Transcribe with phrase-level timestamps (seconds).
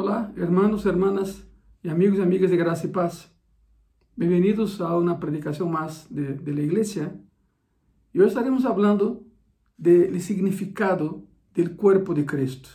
[0.00, 1.44] Olá, hermanos, hermanas
[1.82, 3.34] y amigos y amigas de Gracia y Paz.
[4.14, 7.20] Bienvenidos a una predicación más de, de la iglesia.
[8.12, 9.24] Y hoy estaremos hablando
[9.76, 12.68] del significado del cuerpo de Cristo.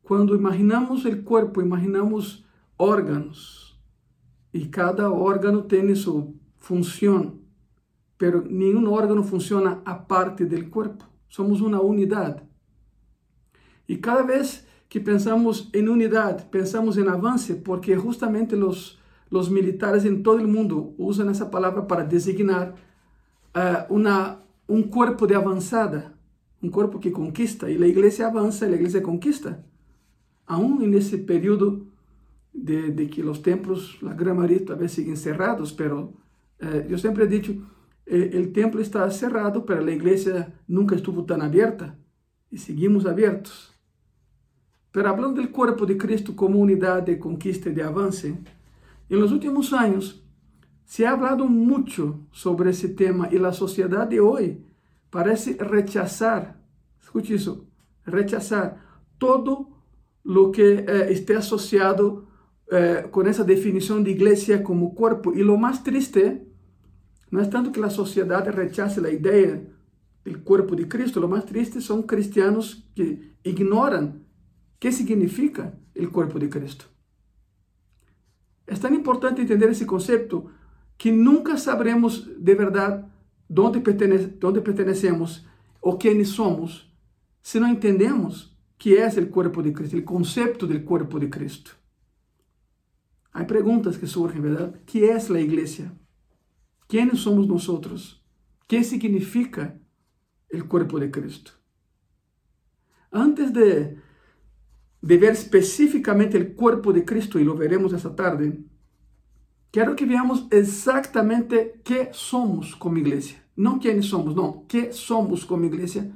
[0.00, 2.46] Cuando imaginamos el cuerpo, imaginamos
[2.78, 3.78] órganos.
[4.52, 7.42] Y cada órgano tiene su función.
[8.16, 11.04] Pero ningún órgano funciona aparte del cuerpo.
[11.28, 12.44] Somos una unidad.
[13.86, 18.98] Y cada vez que pensamos en unidad, pensamos en avance, porque justamente los,
[19.30, 22.74] los militares en todo el mundo usan esa palabra para designar
[23.54, 26.12] uh, una, un cuerpo de avanzada,
[26.60, 29.64] un cuerpo que conquista, y la iglesia avanza y la iglesia conquista.
[30.44, 31.86] Aún en ese periodo
[32.52, 36.14] de, de que los templos, la gran mayoría todavía siguen cerrados, pero
[36.62, 37.52] uh, yo siempre he dicho,
[38.06, 41.96] eh, el templo está cerrado, pero la iglesia nunca estuvo tan abierta,
[42.50, 43.69] y seguimos abiertos.
[44.92, 48.36] Pero hablando del cuerpo de Cristo como unidad de conquista y de avance,
[49.08, 50.24] en los últimos años
[50.84, 54.64] se ha hablado mucho sobre ese tema y la sociedad de hoy
[55.10, 56.60] parece rechazar,
[57.00, 57.64] escuche eso,
[58.04, 58.80] rechazar
[59.18, 59.68] todo
[60.24, 62.26] lo que eh, esté asociado
[62.70, 65.32] eh, con esa definición de iglesia como cuerpo.
[65.32, 66.46] Y lo más triste
[67.30, 69.60] no es tanto que la sociedad rechace la idea
[70.24, 74.19] del cuerpo de Cristo, lo más triste son cristianos que ignoran
[74.80, 76.86] ¿Qué significa el cuerpo de Cristo?
[78.66, 80.46] Es tan importante entender ese concepto
[80.96, 83.08] que nunca sabremos de verdad
[83.46, 85.46] dónde, pertene dónde pertenecemos
[85.80, 86.90] o quiénes somos
[87.42, 91.72] si no entendemos qué es el cuerpo de Cristo, el concepto del cuerpo de Cristo.
[93.32, 94.80] Hay preguntas que surgen, ¿verdad?
[94.86, 95.94] ¿Qué es la iglesia?
[96.88, 98.24] ¿Quiénes somos nosotros?
[98.66, 99.78] ¿Qué significa
[100.48, 101.52] el cuerpo de Cristo?
[103.10, 104.09] Antes de
[105.02, 108.60] de ver específicamente el cuerpo de Cristo, y lo veremos esta tarde,
[109.70, 113.42] quiero que veamos exactamente qué somos como iglesia.
[113.56, 116.10] No quiénes somos, no, qué somos como iglesia.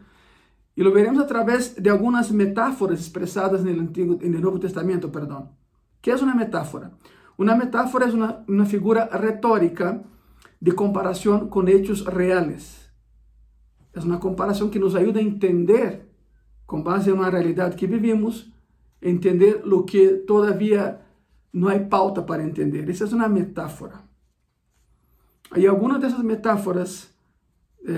[0.77, 4.59] Y lo veremos a través de algunas metáforas expresadas en el, Antiguo, en el Nuevo
[4.59, 5.13] Testamento.
[5.13, 5.51] Perdón.
[6.01, 6.93] ¿Qué es una metáfora?
[7.37, 10.03] Una metáfora es una, una figura retórica
[10.61, 12.91] de comparación con hechos reales.
[13.93, 16.09] Es una comparación que nos ayuda a entender,
[16.67, 18.54] con base en una realidad que vivimos,
[19.05, 21.07] entender lo que todavía
[21.53, 22.91] no hay pauta para entender.
[22.91, 24.03] Esa es una metáfora.
[25.55, 27.15] Y algunas de esas metáforas
[27.87, 27.93] eh,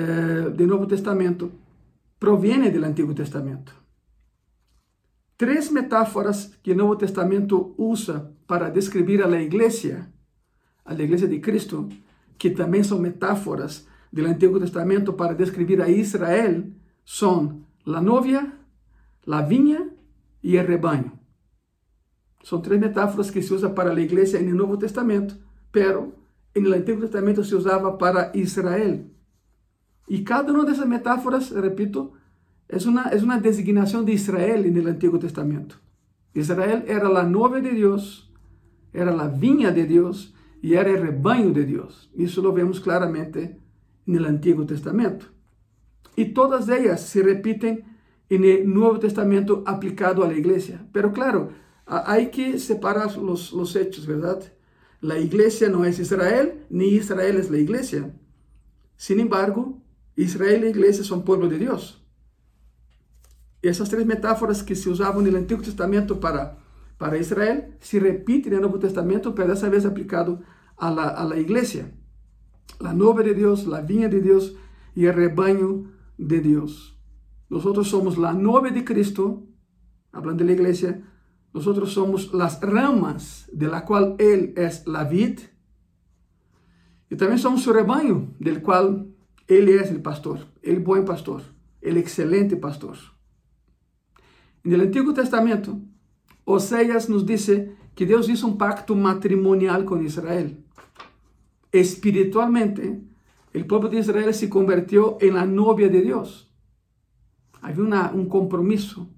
[0.54, 1.50] del Nuevo Testamento
[2.18, 3.72] provienen del Antiguo Testamento.
[5.36, 10.10] Tres metáforas que el Nuevo Testamento usa para describir a iglesia,
[10.84, 11.88] a iglesia de Cristo,
[12.36, 16.74] que también son metáforas del Antiguo Testamento para describir a Israel,
[17.04, 18.58] son la novia,
[19.24, 19.85] la viña
[20.46, 21.10] e el rebanho.
[22.44, 25.36] São três metáforas que se usa para a igreja no Novo Testamento,
[25.72, 26.14] pero
[26.54, 29.10] no Antigo Testamento se usava para Israel.
[30.08, 32.12] E cada uma dessas metáforas, repito,
[32.68, 35.80] é uma, é uma designação de Israel no Antigo Testamento.
[36.32, 38.32] Israel era a novia de Deus,
[38.92, 42.08] era a vinha de Deus e era o rebanho de Deus.
[42.14, 43.56] Isso lo vemos claramente
[44.06, 45.32] no Antigo Testamento.
[46.16, 47.95] E todas elas se repetem
[48.28, 50.86] en el Nuevo Testamento aplicado a la iglesia.
[50.92, 51.50] Pero claro,
[51.86, 54.42] hay que separar los, los hechos, ¿verdad?
[55.00, 58.12] La iglesia no es Israel, ni Israel es la iglesia.
[58.96, 59.82] Sin embargo,
[60.16, 62.02] Israel y la iglesia son pueblo de Dios.
[63.62, 66.58] Esas tres metáforas que se usaban en el Antiguo Testamento para,
[66.98, 70.42] para Israel se repiten en el Nuevo Testamento, pero esa vez aplicado
[70.76, 71.92] a la, a la iglesia.
[72.80, 74.56] La novia de Dios, la viña de Dios
[74.94, 76.95] y el rebaño de Dios.
[77.48, 79.44] Nosotros somos la novia de Cristo,
[80.12, 81.02] hablando de la iglesia,
[81.54, 85.40] nosotros somos las ramas de la cual Él es la vid.
[87.08, 89.14] Y también somos su rebaño, del cual
[89.46, 91.42] Él es el pastor, el buen pastor,
[91.80, 92.96] el excelente pastor.
[94.64, 95.78] En el Antiguo Testamento,
[96.44, 100.64] Oseas nos dice que Dios hizo un pacto matrimonial con Israel.
[101.72, 103.00] Espiritualmente,
[103.52, 106.45] el pueblo de Israel se convirtió en la novia de Dios.
[107.66, 109.08] Havia uma, um compromisso.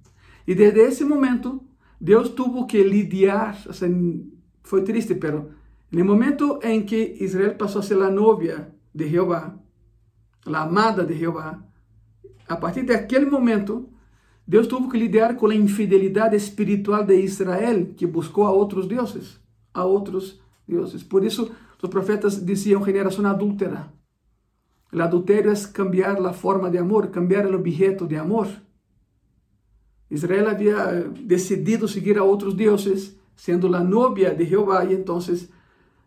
[0.47, 1.63] E desde esse momento,
[2.01, 3.55] Deus tuvo que lidiar,
[4.63, 5.51] foi triste, pero
[5.93, 9.55] no momento em que Israel passou a ser a novia de Jeová,
[10.47, 11.63] a amada de Jeová,
[12.49, 13.91] a partir daquele momento,
[14.47, 19.39] Deus teve que lidiar com a infidelidade espiritual de Israel, que buscou a outros deuses,
[19.75, 21.03] a outros deuses.
[21.03, 21.51] Por isso,
[21.83, 23.93] os profetas diziam geração adúltera.
[24.91, 28.49] El adulterio es cambiar la forma de amor, cambiar el objeto de amor.
[30.11, 30.87] Israel había
[31.23, 35.51] decidido seguir a otros dioses, siendo la novia de Jehová, y entonces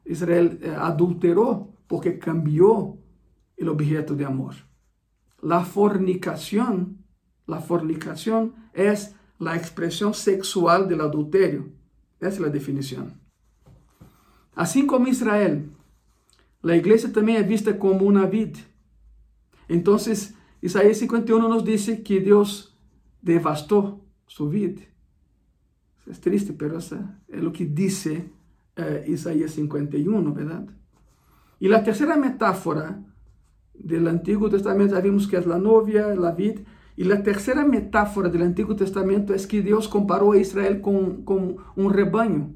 [0.06, 2.98] Israel eh, adulteró porque cambió
[3.58, 4.56] el objeto de amor.
[5.42, 7.06] La fornicación,
[7.46, 11.70] la fornicación es la expresión sexual del adulterio.
[12.20, 13.20] Esa es la definición.
[14.56, 15.72] Así como Israel,
[16.62, 18.56] la iglesia también es vista como una vid.
[19.72, 22.78] Entonces, Isaías 51 nos dice que Dios
[23.22, 24.82] devastó su vid.
[26.06, 26.98] Es triste, pero eso
[27.30, 28.34] es lo que dice
[28.76, 30.68] eh, Isaías 51, ¿verdad?
[31.58, 33.02] Y la tercera metáfora
[33.74, 36.60] del Antiguo Testamento, ya vimos que es la novia, la vid,
[36.98, 41.56] y la tercera metáfora del Antiguo Testamento es que Dios comparó a Israel con, con
[41.78, 42.56] un rebaño.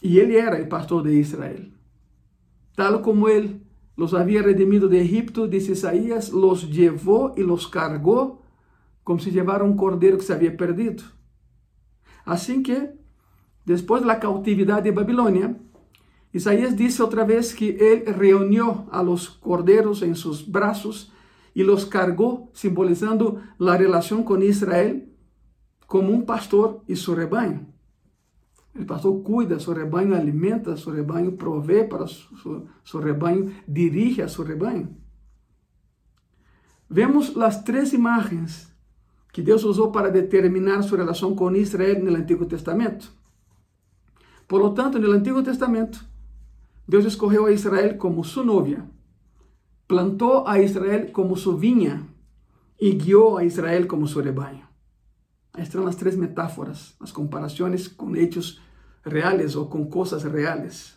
[0.00, 1.78] Y él era el pastor de Israel.
[2.74, 3.61] Tal como él
[4.02, 8.42] los había redimido de Egipto, dice Isaías, los llevó y los cargó
[9.04, 11.04] como si llevara un cordero que se había perdido.
[12.24, 12.98] Así que,
[13.64, 15.56] después de la cautividad de Babilonia,
[16.32, 21.12] Isaías dice otra vez que él reunió a los corderos en sus brazos
[21.54, 25.14] y los cargó, simbolizando la relación con Israel
[25.86, 27.71] como un pastor y su rebaño.
[28.74, 34.44] El pastor cuida su rebaño, alimenta su rebaño, provee para su rebaño, dirige a su
[34.44, 34.88] rebaño.
[36.88, 38.72] Vemos las tres imágenes
[39.32, 43.08] que Deus usou para determinar sua relação com Israel no Antigo Testamento.
[44.46, 46.04] Por lo tanto, no Antigo Testamento,
[46.86, 48.84] Deus escolheu a Israel como sua novia,
[49.88, 52.06] plantou a Israel como sua vinha
[52.78, 54.71] e guiou a Israel como seu rebanho.
[55.54, 58.60] Ahí están las tres metáforas, las comparaciones con hechos
[59.04, 60.96] reales o con cosas reales.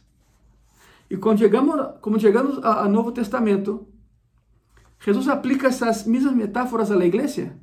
[1.10, 3.88] Y cuando llegamos, como llegamos al Nuevo Testamento,
[5.00, 7.60] Jesús aplica esas mismas metáforas a la iglesia.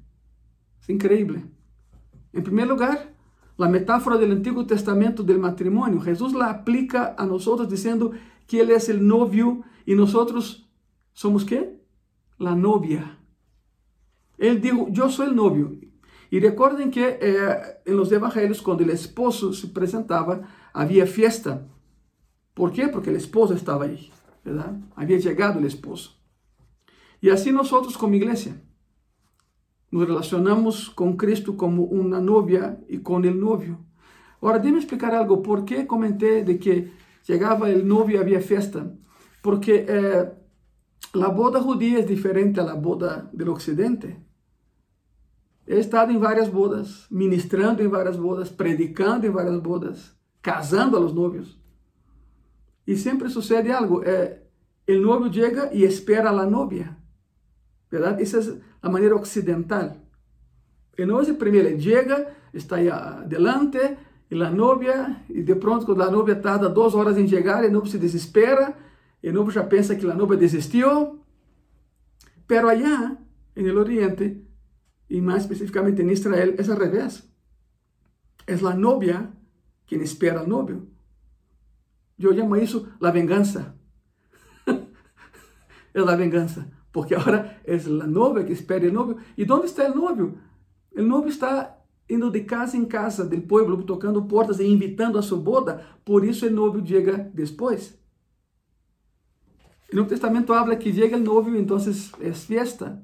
[0.80, 1.44] Es increíble.
[2.32, 3.14] En primer lugar,
[3.56, 6.00] la metáfora del Antiguo Testamento del matrimonio.
[6.00, 8.12] Jesús la aplica a nosotros diciendo
[8.46, 10.70] que Él es el novio y nosotros
[11.12, 11.80] somos qué?
[12.38, 13.18] La novia.
[14.38, 15.72] Él dijo, yo soy el novio
[16.32, 20.40] y recuerden que eh, en los evangelios, cuando el esposo se presentaba,
[20.72, 21.68] había fiesta.
[22.54, 22.88] ¿Por qué?
[22.88, 24.10] Porque el esposo estaba ahí,
[24.42, 24.80] ¿verdad?
[24.96, 26.16] Había llegado el esposo.
[27.20, 28.58] Y así nosotros como iglesia
[29.90, 33.80] nos relacionamos con Cristo como una novia y con el novio.
[34.40, 35.42] Ahora, déme explicar algo.
[35.42, 36.92] ¿Por qué comenté de que
[37.26, 38.90] llegaba el novio y había fiesta?
[39.42, 40.32] Porque eh,
[41.12, 44.31] la boda judía es diferente a la boda del occidente.
[45.66, 51.00] He estado em várias bodas, ministrando em várias bodas, predicando em várias bodas, casando a
[51.00, 51.60] los novios.
[52.86, 54.02] E sempre sucede algo.
[54.04, 54.42] Eh,
[54.88, 56.96] o novio chega e espera a novia.
[57.90, 58.22] ¿Verdade?
[58.22, 59.96] Essa é a maneira ocidental.
[60.98, 63.78] E não é primeiro, ele chega, está aí adelante,
[64.30, 67.70] e a novia, e de pronto, quando a novia tarda duas horas em chegar, o
[67.70, 68.76] noivo se desespera,
[69.22, 71.20] o noivo já pensa que a novia desistiu.
[72.46, 73.16] Pero allá,
[73.54, 74.42] en el Oriente,
[75.12, 77.12] e mais especificamente em Israel, é ao revés.
[78.46, 79.30] É a novia
[79.86, 80.88] quem espera al novio.
[82.18, 83.76] Eu chamo isso a vengança.
[85.94, 86.60] é a vengança
[86.92, 89.18] porque agora é a novia que espera o novio.
[89.36, 90.38] E onde está o novio?
[90.94, 91.78] O novio está
[92.08, 96.24] indo de casa em casa do povo, tocando portas e invitando a sua boda, por
[96.24, 97.98] isso o novio chega depois.
[99.90, 101.78] O Novo Testamento habla que chega o novio, então
[102.20, 103.02] é fiesta.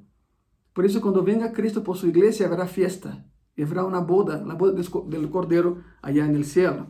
[0.78, 3.24] Por isso, quando venga Cristo por sua igreja, haverá fiesta.
[3.60, 6.86] Haverá uma boda, a boda do Cordeiro allá no céu.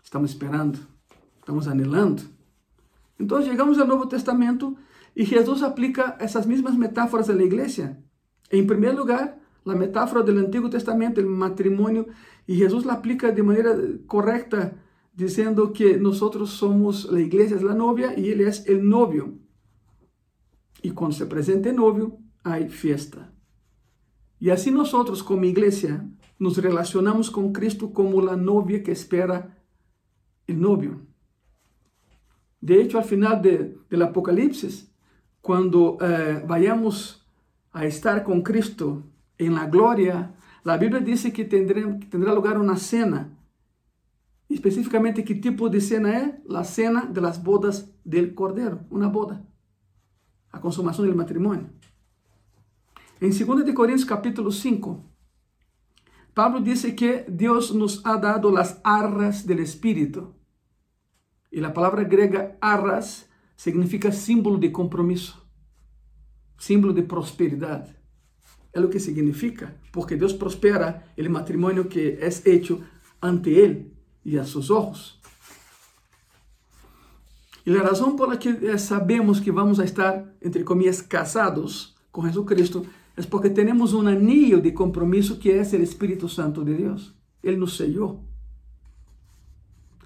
[0.00, 0.78] Estamos esperando,
[1.40, 2.22] estamos anelando.
[3.18, 4.76] Então, chegamos ao Novo Testamento
[5.16, 7.98] e Jesus aplica essas mesmas metáforas à igreja.
[8.48, 9.36] Em primeiro lugar,
[9.66, 12.06] a metáfora do Antigo Testamento, o matrimônio,
[12.46, 13.76] e Jesus la aplica de maneira
[14.06, 14.78] correta,
[15.12, 19.40] dizendo que nós somos a igreja, a novia, e ele é o novio.
[20.80, 23.32] E quando se apresenta o novio, hay fiesta.
[24.38, 29.58] Y así nosotros como iglesia nos relacionamos con Cristo como la novia que espera
[30.46, 31.06] el novio.
[32.60, 34.92] De hecho, al final del Apocalipsis,
[35.40, 37.26] cuando eh, vayamos
[37.72, 39.04] a estar con Cristo
[39.38, 43.36] en la gloria, la Biblia dice que tendrá, tendrá lugar una cena.
[44.48, 46.34] Específicamente, ¿qué tipo de cena es?
[46.46, 49.44] La cena de las bodas del Cordero, una boda,
[50.52, 51.70] la consumación del matrimonio.
[53.20, 55.04] Em 2 Coríntios capítulo 5,
[56.32, 60.32] Pablo dice que Dios nos ha dado las arras del Espíritu.
[61.50, 65.46] Y la palabra griega arras significa símbolo de compromiso,
[66.56, 67.94] símbolo de prosperidad.
[68.72, 72.80] Es lo que significa, porque Dios prospera el matrimonio que es hecho
[73.20, 75.20] ante Él y a sus ojos.
[77.66, 81.98] Y la razón por la que eh, sabemos que vamos a estar, entre comillas, casados
[82.10, 82.86] con Jesucristo
[83.24, 87.14] é porque temos um anillo de compromisso que é o Espírito Santo de Deus.
[87.42, 88.24] Ele nos sellou.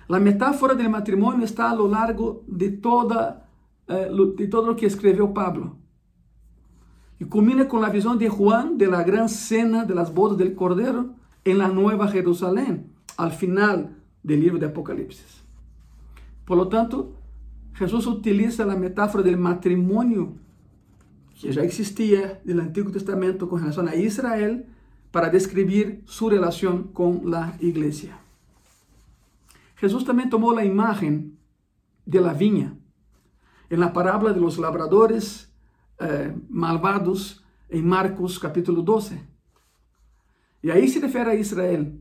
[0.08, 3.42] A metáfora do matrimônio está a lo largo de toda
[3.88, 5.78] eh, de todo o que escreveu Pablo.
[7.18, 10.54] E culmina com a visão de Juan de la gran cena de las bodas del
[10.54, 15.24] Cordero en la Nueva Jerusalém, al final del livro de Apocalipse.
[16.44, 17.14] Por lo tanto,
[17.74, 20.34] Jesus utiliza a metáfora do matrimônio
[21.40, 24.66] que ya existía del Antiguo Testamento con relación a Israel
[25.10, 28.18] para describir su relación con la iglesia.
[29.76, 31.38] Jesús también tomó la imagen
[32.06, 32.76] de la viña
[33.70, 35.52] en la parábola de los labradores
[35.98, 39.20] eh, malvados en Marcos capítulo 12.
[40.62, 42.00] Y ahí se refiere a Israel.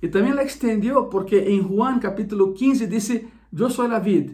[0.00, 4.32] Y también la extendió porque en Juan capítulo 15 dice, yo soy la vid,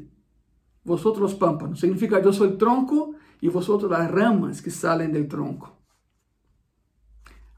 [0.85, 1.81] vosotros los pámpanos.
[1.81, 5.77] Significa, yo soy el tronco y vosotros las ramas que salen del tronco.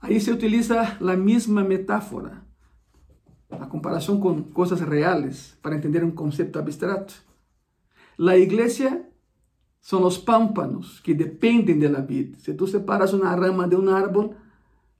[0.00, 2.42] Ahí se utiliza la misma metáfora,
[3.50, 7.12] la comparación con cosas reales para entender un concepto abstracto.
[8.16, 9.10] La iglesia
[9.80, 12.36] son los pámpanos que dependen de la vid.
[12.38, 14.30] Si tú separas una rama de un árbol,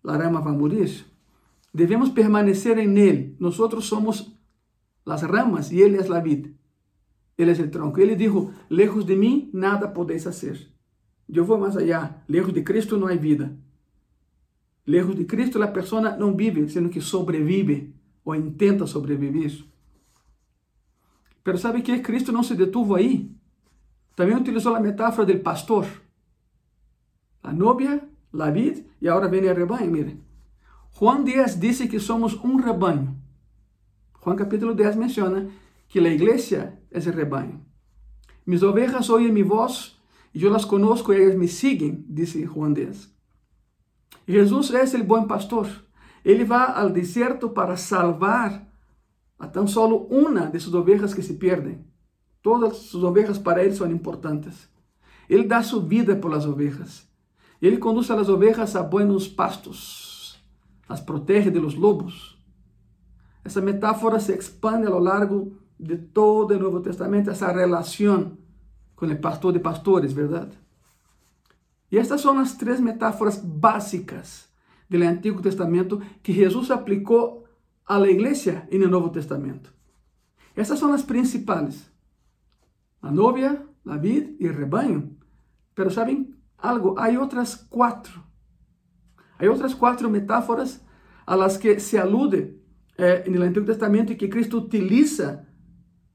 [0.03, 1.07] la rama va a morir.
[1.73, 3.37] Debemos permanecer en él.
[3.39, 4.37] Nosotros somos
[5.07, 6.49] las ramas y él es la vid.
[7.37, 8.01] Ele é o tronco.
[8.01, 10.74] Ele disse: Lejos de mim, nada podeis fazer.
[11.29, 12.23] Eu vou mais allá.
[12.29, 13.57] Lejos de Cristo não há vida.
[14.87, 19.65] Lejos de Cristo, a pessoa não vive, sendo que sobrevive ou intenta sobreviver.
[21.43, 23.35] Pero sabe que Cristo não se detuvo aí.
[24.17, 25.87] Também utilizou a metáfora do pastor.
[27.43, 28.07] A novia,
[28.39, 29.91] a vid, e agora vem o rebanho.
[29.91, 30.21] Mire,
[30.99, 33.17] Juan 10 disse que somos um rebanho.
[34.23, 35.51] Juan capítulo 10 menciona
[35.89, 37.61] que a igreja é o rebanho.
[38.47, 39.94] Mis ovejas oyen mi voz
[40.43, 43.09] eu las conozco e elas me siguen, disse Juan 10.
[44.27, 45.69] Jesus é o bom pastor.
[46.25, 48.67] Ele vai ao deserto para salvar
[49.39, 51.85] a tão solo uma de suas ovejas que se perdem.
[52.43, 54.69] Todas suas ovejas para ele são importantes.
[55.29, 57.07] Ele dá sua vida por las ovejas.
[57.61, 60.43] Ele conduz as ovejas a buenos pastos.
[60.89, 62.39] As protege de los lobos.
[63.45, 68.39] Essa metáfora se expande a lo largo de todo o Novo Testamento, essa relação
[68.97, 70.53] com o pastor de pastores, verdade?
[71.91, 74.49] E estas são as três metáforas básicas
[74.89, 77.45] do Antigo Testamento que Jesus aplicou
[77.87, 79.73] à igreja no Novo Testamento.
[80.57, 81.91] Essas são as principais.
[83.03, 85.17] A novia, a vid e o rebanho.
[85.75, 86.95] Pero sabem algo?
[86.99, 88.23] Há outras quatro.
[89.39, 90.81] Há outras quatro metáforas
[91.27, 92.61] a las que se alude
[92.97, 95.47] eh, no Antigo Testamento e que Cristo utiliza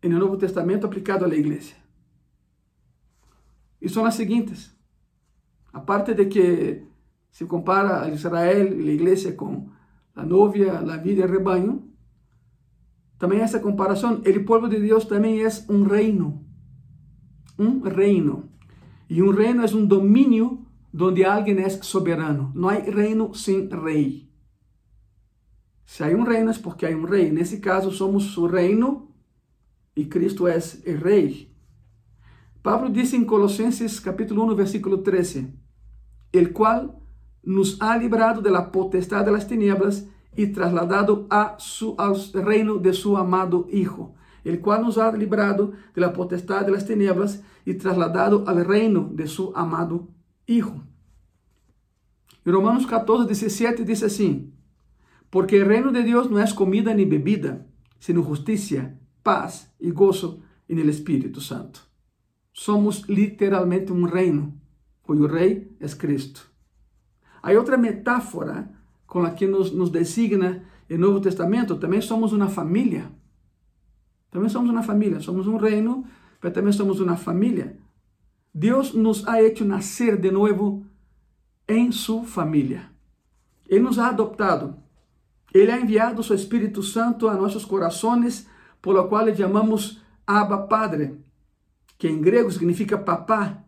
[0.03, 1.75] no Novo Testamento aplicado à igreja.
[3.81, 4.75] E são as seguintes.
[5.71, 6.83] A parte de que
[7.31, 9.69] se compara a Israel e a igreja com
[10.15, 11.89] a novia, a vida e o rebanho,
[13.17, 16.45] também essa comparação, o povo de Deus também é um reino.
[17.57, 18.49] Um reino.
[19.09, 22.51] E um reino é um domínio onde alguém é soberano.
[22.55, 24.29] Não há reino sem rei.
[25.85, 27.31] Se há um reino é porque há um rei.
[27.31, 29.09] Nesse caso, somos o reino
[29.95, 31.51] e Cristo é o Rei.
[32.69, 35.51] Pablo disse em Colossenses capítulo 1, versículo 13,
[36.31, 36.99] el qual
[37.43, 40.07] nos ha librado de la potestad de las tinieblas
[40.37, 44.13] y trasladado a su, al reino de su amado Hijo,
[44.45, 49.09] el cual nos ha librado de la potestad de las tinieblas y trasladado al reino
[49.13, 50.07] de su amado
[50.45, 50.83] Hijo.
[52.45, 54.53] Romanos 14, 17 diz assim:
[55.31, 57.65] Porque o reino de Deus não é comida nem bebida,
[57.99, 61.88] sino justiça, paz e gozo no Espírito Santo.
[62.59, 64.53] Somos literalmente um reino,
[65.01, 66.51] cujo rei é Cristo.
[67.41, 68.69] Há outra metáfora
[69.07, 73.09] com a que nos, nos designa o Novo Testamento, também somos uma família.
[74.29, 76.03] Também somos uma família, somos um reino,
[76.43, 77.77] mas também somos uma família.
[78.53, 80.85] Deus nos ha hecho nascer de novo
[81.65, 82.91] em sua família.
[83.69, 84.75] Ele nos ha adoptado.
[85.53, 88.49] Ele ha enviado seu Espírito Santo a nossos corações
[88.81, 91.18] por lo qual le chamamos Abba Padre,
[91.99, 93.63] que em grego significa papá.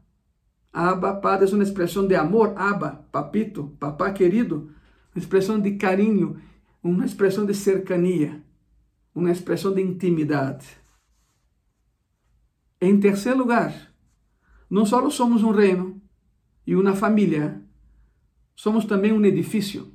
[0.73, 4.73] Abba Padre é uma expressão de amor, Abba, papito, papá querido,
[5.13, 6.41] uma expressão de carinho,
[6.81, 8.41] uma expressão de cercania,
[9.13, 10.65] uma expressão de intimidade.
[12.79, 13.93] Em terceiro lugar,
[14.69, 16.01] não só somos um reino
[16.65, 17.61] e uma família,
[18.55, 19.93] somos também um edifício.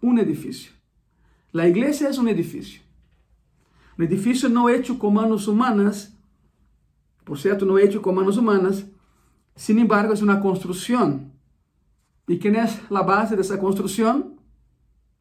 [0.00, 0.72] Um edifício.
[1.52, 2.80] A igreja é um edifício.
[3.98, 6.13] Um edifício não hecho com manos humanas,
[7.24, 8.86] por cierto, no hecho con manos humanas,
[9.56, 11.32] sin embargo es una construcción.
[12.26, 14.40] ¿Y quién es la base de esa construcción?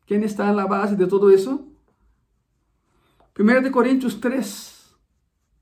[0.06, 1.68] ¿Quién está en la base de todo eso?
[3.38, 4.96] 1 de Corintios 3,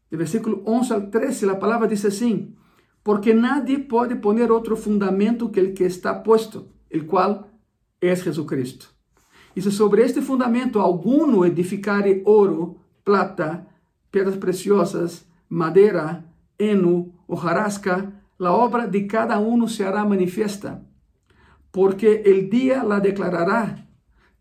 [0.10, 2.56] de versículo 11 al 13, la palabra dice así,
[3.02, 7.48] porque nadie puede poner otro fundamento que el que está puesto, el cual
[8.02, 8.88] es Jesucristo.
[9.56, 13.68] Y si sobre este fundamento alguno edificare oro, plata,
[14.10, 16.31] piedras preciosas, madera,
[16.70, 20.84] heno, hojarasca, la obra de cada uno se hará manifiesta,
[21.72, 23.88] porque el día la declarará,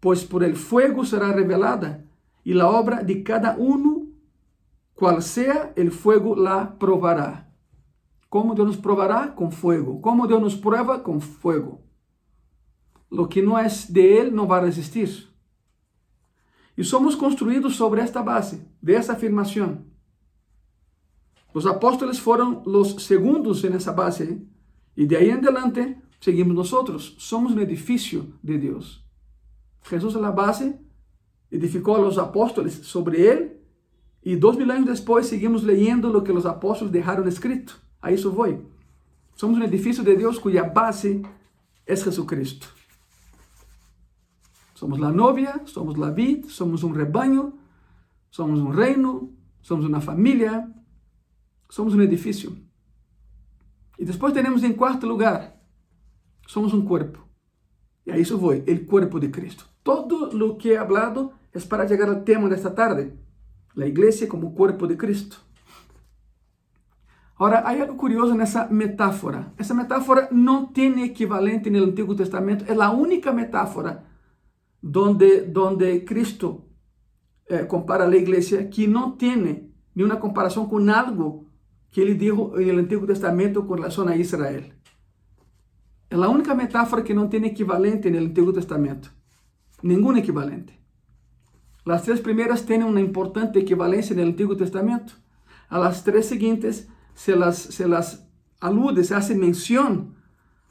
[0.00, 2.04] pues por el fuego será revelada,
[2.42, 4.06] y la obra de cada uno,
[4.94, 7.50] cual sea el fuego, la probará.
[8.30, 9.34] ¿Cómo Dios nos probará?
[9.34, 10.00] Con fuego.
[10.00, 11.02] ¿Cómo Dios nos prueba?
[11.02, 11.82] Con fuego.
[13.10, 15.28] Lo que no es de Él no va a resistir.
[16.76, 19.89] Y somos construidos sobre esta base, de esa afirmación.
[21.52, 24.42] Los apóstoles fueron los segundos en esa base
[24.94, 27.14] y de ahí en adelante seguimos nosotros.
[27.18, 29.04] Somos un edificio de Dios.
[29.82, 30.80] Jesús es la base,
[31.50, 33.60] edificó a los apóstoles sobre él
[34.22, 37.72] y dos mil años después seguimos leyendo lo que los apóstoles dejaron escrito.
[38.00, 38.58] A eso voy.
[39.34, 41.22] Somos un edificio de Dios cuya base
[41.86, 42.66] es Jesucristo.
[44.74, 47.52] Somos la novia, somos la vid, somos un rebaño,
[48.30, 49.30] somos un reino,
[49.60, 50.72] somos una familia,
[51.70, 52.56] somos um edifício.
[53.98, 55.56] E depois temos em quarto lugar,
[56.46, 57.26] somos um corpo.
[58.04, 59.68] E a isso vou, o corpo de Cristo.
[59.82, 63.12] Todo o que he hablado é para chegar ao tema desta tarde,
[63.76, 65.40] a igreja como corpo de Cristo.
[67.36, 69.52] Agora, há algo curioso nessa metáfora.
[69.56, 74.04] Essa metáfora não tem equivalente no Antigo Testamento, é a única metáfora
[74.82, 76.64] donde, donde Cristo
[77.48, 81.49] eh, compara a igreja que não tem nenhuma comparação com algo
[81.90, 84.74] que ele dijo en el Antiguo Testamento con relación a Israel.
[86.08, 89.08] Es la única metáfora que no tiene equivalente en el Antiguo Testamento.
[89.82, 90.78] Ningún equivalente.
[91.84, 95.14] Las tres primeras tienen una importante equivalencia en el Antiguo Testamento.
[95.68, 98.28] A las tres siguientes se las, se las
[98.60, 100.16] alude, se hace mención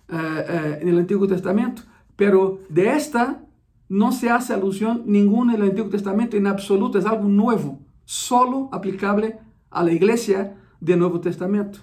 [0.09, 1.83] eh, eh, en el Antiguo Testamento.
[2.15, 3.45] Pero de esta
[3.87, 6.99] no se hace alusión ninguna en el Antiguo Testamento en absoluto.
[6.99, 9.39] Es algo nuevo, solo aplicable
[9.71, 11.79] a la iglesia de Nuevo Testamento.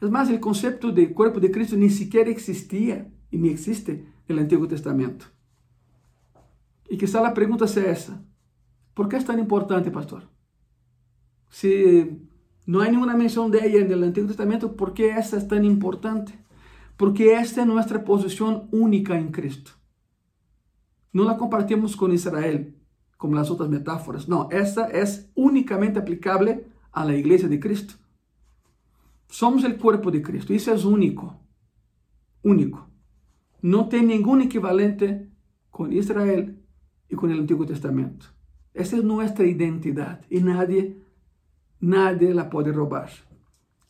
[0.00, 4.36] Es más, el concepto de cuerpo de Cristo ni siquiera existía y ni existe en
[4.36, 5.26] el Antiguo Testamento.
[6.88, 8.22] Y quizá la pregunta sea esa.
[8.92, 10.24] ¿Por qué es tan importante, pastor?
[11.48, 12.18] Si eh,
[12.66, 15.64] no hay ninguna mención de ella en el Antiguo Testamento, ¿por qué esta es tan
[15.64, 16.38] importante?
[16.96, 19.72] Porque esta es nuestra posición única en Cristo.
[21.12, 22.76] No la compartimos con Israel,
[23.16, 24.28] como las otras metáforas.
[24.28, 27.94] No, esta es únicamente aplicable a la iglesia de Cristo.
[29.34, 30.54] Somos o corpo de Cristo.
[30.54, 31.34] Isso é único.
[32.44, 32.88] Único.
[33.60, 35.26] Não tem nenhum equivalente
[35.72, 36.54] com Israel
[37.10, 38.32] e com o Antigo Testamento.
[38.72, 41.02] Essa é nossa identidade e nadie,
[41.80, 43.10] nadie la pode roubar.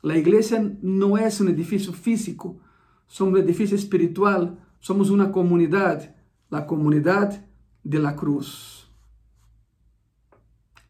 [0.02, 2.58] A igreja não é um edifício físico,
[3.06, 6.10] somos um edifício espiritual, somos uma comunidade,
[6.50, 7.38] a comunidade
[7.84, 8.88] de la cruz.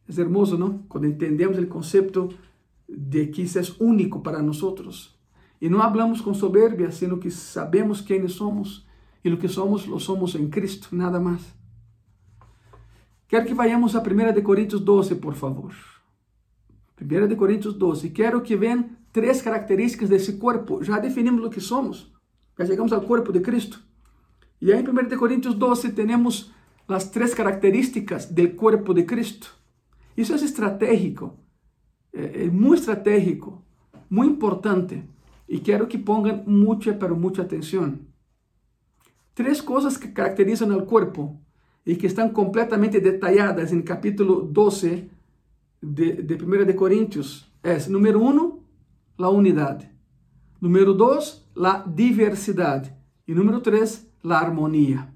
[0.08, 0.78] É hermoso, não?
[0.88, 2.28] Quando entendemos o conceito
[2.88, 5.14] de que isso é único para nós.
[5.60, 8.86] E não hablamos com soberbia, sino que sabemos quem somos
[9.24, 11.42] e o que somos, lo somos em Cristo, nada mais.
[13.26, 15.74] Quero que vayamos a 1 de Coríntios 12, por favor.
[17.00, 18.10] 1 de Coríntios 12.
[18.10, 20.82] Quero que vejam três características desse corpo.
[20.84, 22.12] Já definimos o que somos.
[22.58, 23.82] Já chegamos ao corpo de Cristo.
[24.60, 26.52] E aí em 1 de Coríntios 12 temos
[26.86, 29.56] as três características do corpo de Cristo.
[30.16, 31.38] Isso é estratégico
[32.16, 33.60] eh, eh, muy estratégico,
[34.08, 35.02] muy importante.
[35.48, 38.06] Y quiero que pongan mucha, pero mucha atención.
[39.34, 41.36] Tres cosas que caracterizan al cuerpo
[41.84, 45.10] y que están completamente detalladas en el capítulo 12
[45.80, 48.60] de, de 1 de Corintios es, número uno,
[49.18, 49.90] la unidad.
[50.60, 52.96] Número dos, la diversidad.
[53.26, 55.12] Y número tres, la armonía.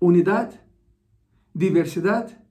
[0.00, 0.60] Unidad,
[1.54, 2.44] diversidad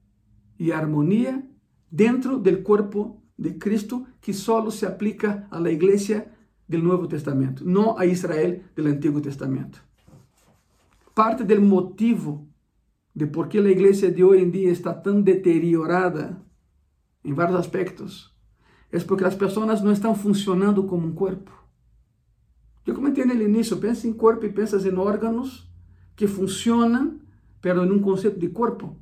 [0.56, 1.46] y armonía
[1.90, 6.34] dentro del cuerpo de Cristo que solo se aplica a la iglesia
[6.68, 9.78] del Nuevo Testamento, no a Israel del Antiguo Testamento.
[11.14, 12.46] Parte del motivo
[13.12, 16.42] de por qué la iglesia de hoy en día está tan deteriorada
[17.24, 18.32] en varios aspectos
[18.90, 21.50] es porque las personas no están funcionando como un cuerpo.
[22.86, 25.70] Eu comentei no início, pensa em corpo e pensas em órgãos
[26.14, 27.20] que funcionam,
[27.60, 28.98] pero em um conceito de corpo.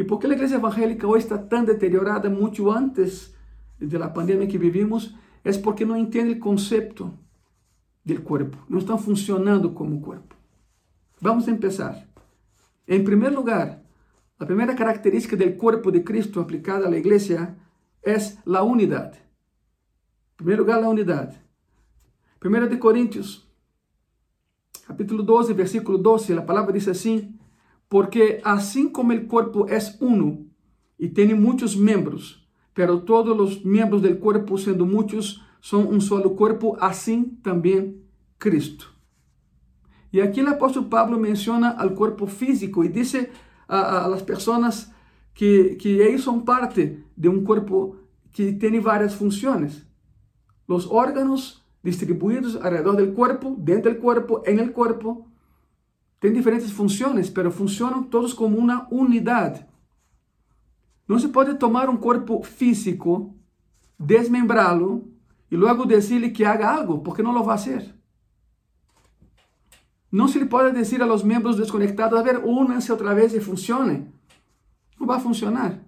[0.00, 3.34] E por que a igreja evangélica hoje está tão deteriorada muito antes
[3.78, 5.14] da pandemia que vivimos?
[5.44, 7.12] É porque não entende o conceito
[8.02, 10.34] do corpo, não estão funcionando como corpo.
[11.20, 12.02] Vamos começar.
[12.88, 13.82] Em primeiro lugar,
[14.38, 17.54] a primeira característica do corpo de Cristo aplicada à igreja
[18.02, 18.16] é
[18.56, 19.18] a unidade.
[19.18, 21.38] Em primeiro lugar, a unidade.
[22.42, 22.78] 1 de
[24.86, 27.38] capítulo 12, versículo 12, a palavra diz assim:
[27.90, 30.46] Porque así como el cuerpo es uno
[30.96, 36.36] y tiene muchos miembros, pero todos los miembros del cuerpo, siendo muchos, son un solo
[36.36, 38.04] cuerpo, así también
[38.38, 38.84] Cristo.
[40.12, 43.32] Y aquí el apóstol Pablo menciona al cuerpo físico y dice
[43.66, 44.94] a, las personas
[45.34, 47.96] que, que ellos son parte de un cuerpo
[48.32, 49.84] que tiene varias funciones.
[50.68, 55.29] Los órganos distribuidos alrededor del cuerpo, dentro del cuerpo, en el cuerpo,
[56.20, 59.66] têm diferentes funções, mas funcionam todos como uma unidade.
[61.08, 63.34] Não se pode tomar um corpo físico,
[63.98, 65.12] desmembrá-lo
[65.50, 67.94] e logo dizer-lhe que haga algo, porque não lo vai fazer.
[70.12, 73.40] Não se lhe pode dizer a los membros desconectados, a ver, únanse outra vez e
[73.40, 74.12] funcione.
[74.98, 75.78] Não vai funcionar.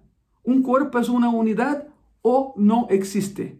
[0.45, 1.85] Um corpo é uma unidade
[2.21, 3.59] ou não existe.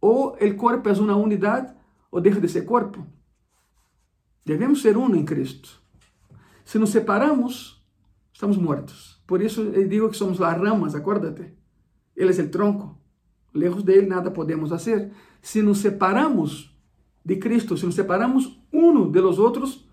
[0.00, 1.72] Ou o corpo é uma unidade
[2.10, 3.06] ou deixa de ser corpo.
[4.44, 5.80] Devemos ser uno em Cristo.
[6.64, 7.84] Se nos separamos,
[8.32, 9.22] estamos mortos.
[9.26, 11.54] Por isso eu digo que somos as ramas, acuérdate.
[12.16, 12.98] Ele é o tronco.
[13.54, 15.12] Lejos dele nada podemos fazer.
[15.40, 16.76] Se nos separamos
[17.24, 19.86] de Cristo, se nos separamos uno de los outros,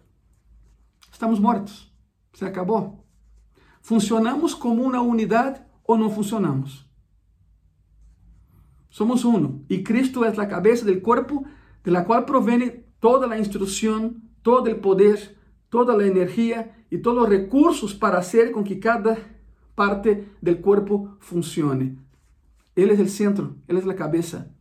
[1.11, 1.93] estamos mortos.
[2.33, 3.05] Se acabou.
[3.81, 6.89] Funcionamos como uma unidade ou não funcionamos.
[8.89, 11.45] Somos uno e Cristo é a cabeça do corpo
[11.83, 14.15] de la qual provém toda a instrução,
[14.49, 15.37] todo el poder,
[15.69, 19.15] toda la energía y todos los recursos para hacer con que cada
[19.75, 21.99] parte del cuerpo funcione.
[22.75, 24.51] Él es el centro, Él es la cabeza.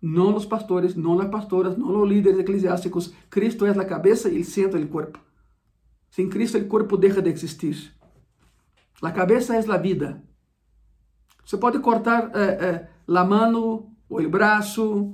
[0.00, 3.14] No los pastores, no las pastoras, no los líderes eclesiásticos.
[3.28, 5.20] Cristo es la cabeza y el centro del cuerpo.
[6.10, 7.76] Sin Cristo el cuerpo deja de existir.
[9.00, 10.20] La cabeza es la vida.
[11.44, 15.12] Se puede cortar eh, eh, la mano o el brazo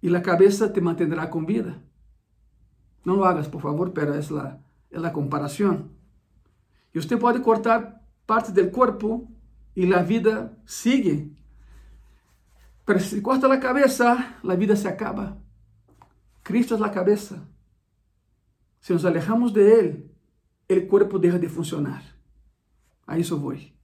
[0.00, 1.80] y la cabeza te mantendrá con vida.
[3.04, 4.58] Não lo hagas, por favor, pero é a,
[4.90, 5.88] é a comparação.
[6.94, 9.30] E você pode cortar parte do corpo
[9.74, 11.36] e a vida sigue
[12.90, 15.38] Pero si corta la cabeza, la vida se acaba.
[16.42, 17.46] Cristo es la cabeza.
[18.80, 20.10] Si nos alejamos de Él,
[20.66, 22.02] el cuerpo deja de funcionar.
[23.06, 23.74] A eso voy.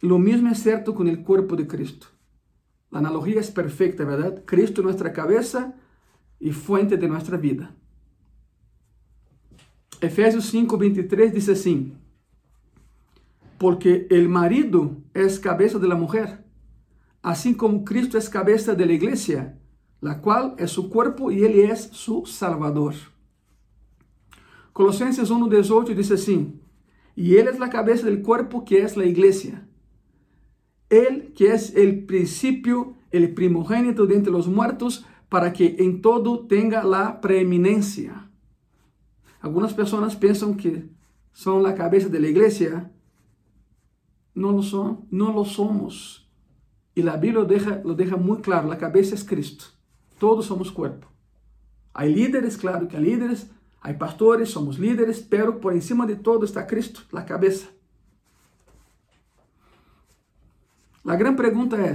[0.00, 2.06] Lo mismo es cierto con el cuerpo de Cristo.
[2.90, 4.42] La analogía es perfecta, ¿verdad?
[4.46, 5.74] Cristo es nuestra cabeza
[6.40, 7.74] y fuente de nuestra vida.
[10.00, 11.92] Efesios 5, 23 dice así,
[13.58, 16.48] porque el marido es cabeza de la mujer
[17.22, 19.54] assim como Cristo é cabeça da igreja,
[20.00, 22.94] la qual é seu corpo e ele é seu Salvador.
[24.72, 26.58] Colossenses 1:18 diz assim:
[27.16, 29.66] E ele é a cabeça do corpo que é a igreja.
[30.88, 36.44] Ele que é o princípio, o primogênito de entre os mortos, para que em todo
[36.44, 38.14] tenha a preeminência.
[39.40, 40.88] Algumas pessoas pensam que
[41.32, 42.90] são a cabeça da igreja.
[44.34, 46.28] Não lo são, não lo somos.
[46.96, 49.72] E a Bíblia lo deja, lo deja muito claro, a cabeça é Cristo.
[50.18, 51.06] Todos somos corpo.
[51.94, 53.48] Há líderes, claro que há líderes,
[53.80, 57.68] há pastores, somos líderes, pero por encima de todo está Cristo, a cabeça.
[61.04, 61.94] A grande pergunta é,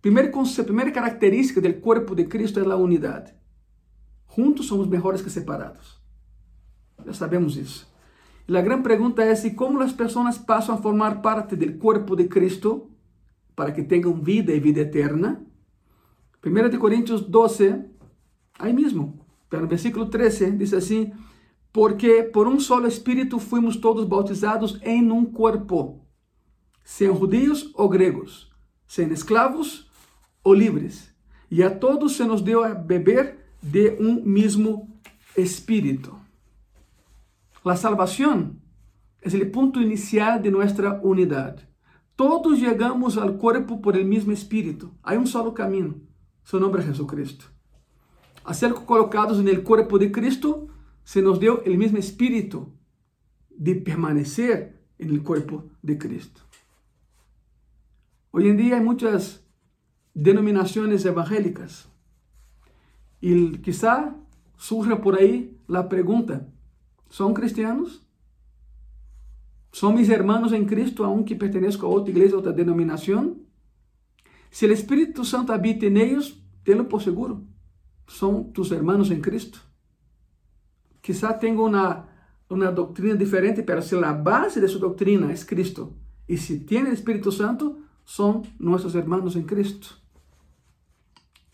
[0.00, 3.32] primeira, a primeira característica do corpo de Cristo é a unidade.
[4.36, 5.98] Juntos somos melhores que separados.
[7.04, 7.88] Já sabemos isso.
[8.46, 12.16] E a grande pergunta é se como as pessoas passam a formar parte do corpo
[12.16, 12.90] de Cristo
[13.54, 15.44] para que tenham vida e vida eterna.
[16.44, 17.84] 1 Coríntios 12,
[18.58, 19.18] aí mesmo,
[19.52, 21.12] no versículo 13, diz assim:
[21.72, 26.06] Porque por um solo espírito fuimos todos bautizados em um corpo,
[26.84, 28.50] sem judeus ou gregos,
[28.86, 29.87] sem escravos
[30.48, 31.12] ou livres,
[31.50, 34.88] e a todos se nos deu a beber de um mesmo
[35.36, 36.18] espírito.
[37.64, 38.56] A salvação
[39.20, 41.68] é o ponto inicial de nossa unidade.
[42.16, 44.90] Todos chegamos ao corpo por el mesmo Espírito.
[45.02, 46.00] Há um solo caminho.
[46.42, 47.52] Seu nome é Jesucristo.
[48.42, 50.70] A ser colocados no corpo de Cristo,
[51.04, 52.72] se nos deu o mesmo Espírito
[53.50, 56.42] de permanecer no corpo de Cristo.
[58.32, 59.46] Hoje em dia há muitas
[60.18, 61.88] denominações evangélicas
[63.20, 64.16] Y quizá
[64.56, 66.48] surja por ahí la pregunta,
[67.08, 68.04] ¿son cristianos?
[69.70, 73.42] ¿Son mis hermanos en Cristo aunque pertenezco a otra iglesia, a otra denominación?
[74.50, 77.42] Si el Espíritu Santo habita en ellos, tenlo por seguro,
[78.06, 79.58] son tus hermanos en Cristo.
[81.00, 82.08] Quizá tenga una,
[82.48, 85.94] una doctrina diferente, pero si la base de su doctrina es Cristo,
[86.26, 89.88] y si tiene el Espíritu Santo, son nuestros hermanos en Cristo.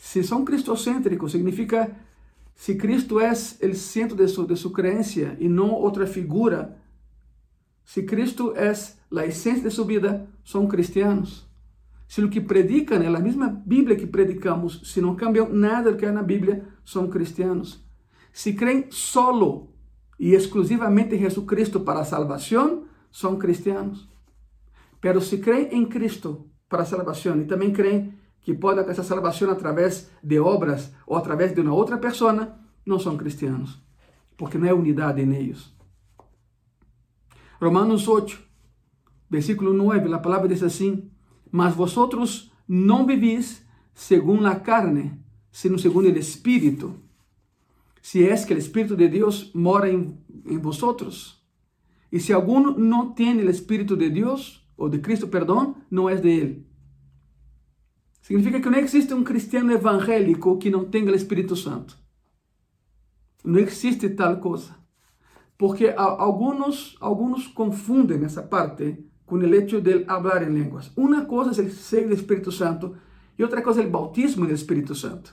[0.05, 1.97] Si son cristocéntricos, significa
[2.55, 6.77] si Cristo es el centro de su, de su creencia y no otra figura,
[7.85, 11.49] si Cristo es la esencia de su vida, son cristianos.
[12.07, 15.97] Si lo que predican es la misma Biblia que predicamos, si no cambian nada do
[15.97, 17.83] que hay en la Biblia, son cristianos.
[18.31, 19.73] Si creen solo
[20.19, 24.07] y exclusivamente en Jesucristo para salvación, son cristianos.
[25.01, 29.57] Pero si creen en Cristo para salvación y también creen que puede alcanzar salvación a
[29.57, 33.83] través de obras o a través de una otra persona, no son cristianos,
[34.37, 35.75] porque no hay unidad en ellos.
[37.59, 38.39] Romanos 8,
[39.31, 41.11] versículo 9, la palabra dice así,
[41.51, 46.97] mas vosotros no vivís según la carne, sino según el Espíritu,
[48.03, 51.43] si es que el Espíritu de Dios mora en, en vosotros.
[52.11, 56.23] Y si alguno no tiene el Espíritu de Dios, o de Cristo, perdón, no es
[56.23, 56.67] de Él.
[58.25, 61.93] Significa que no existe un cristiano evangélico que no tenga el Espíritu Santo.
[63.43, 64.83] No existe tal cosa.
[65.59, 70.91] Porque algunos, algunos confunden esa parte con el hecho de hablar en lenguas.
[70.97, 72.95] Una cosa es el ser del Espíritu Santo
[73.37, 75.33] y otra cosa es el bautismo del Espíritu Santo.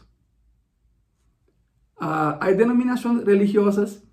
[1.96, 4.04] Uh, hay denominaciones religiosas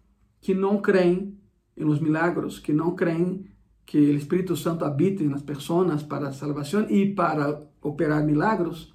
[0.41, 1.41] que no creen
[1.75, 6.33] en los milagros, que no creen que el Espíritu Santo habite en las personas para
[6.33, 8.95] salvación y para operar milagros.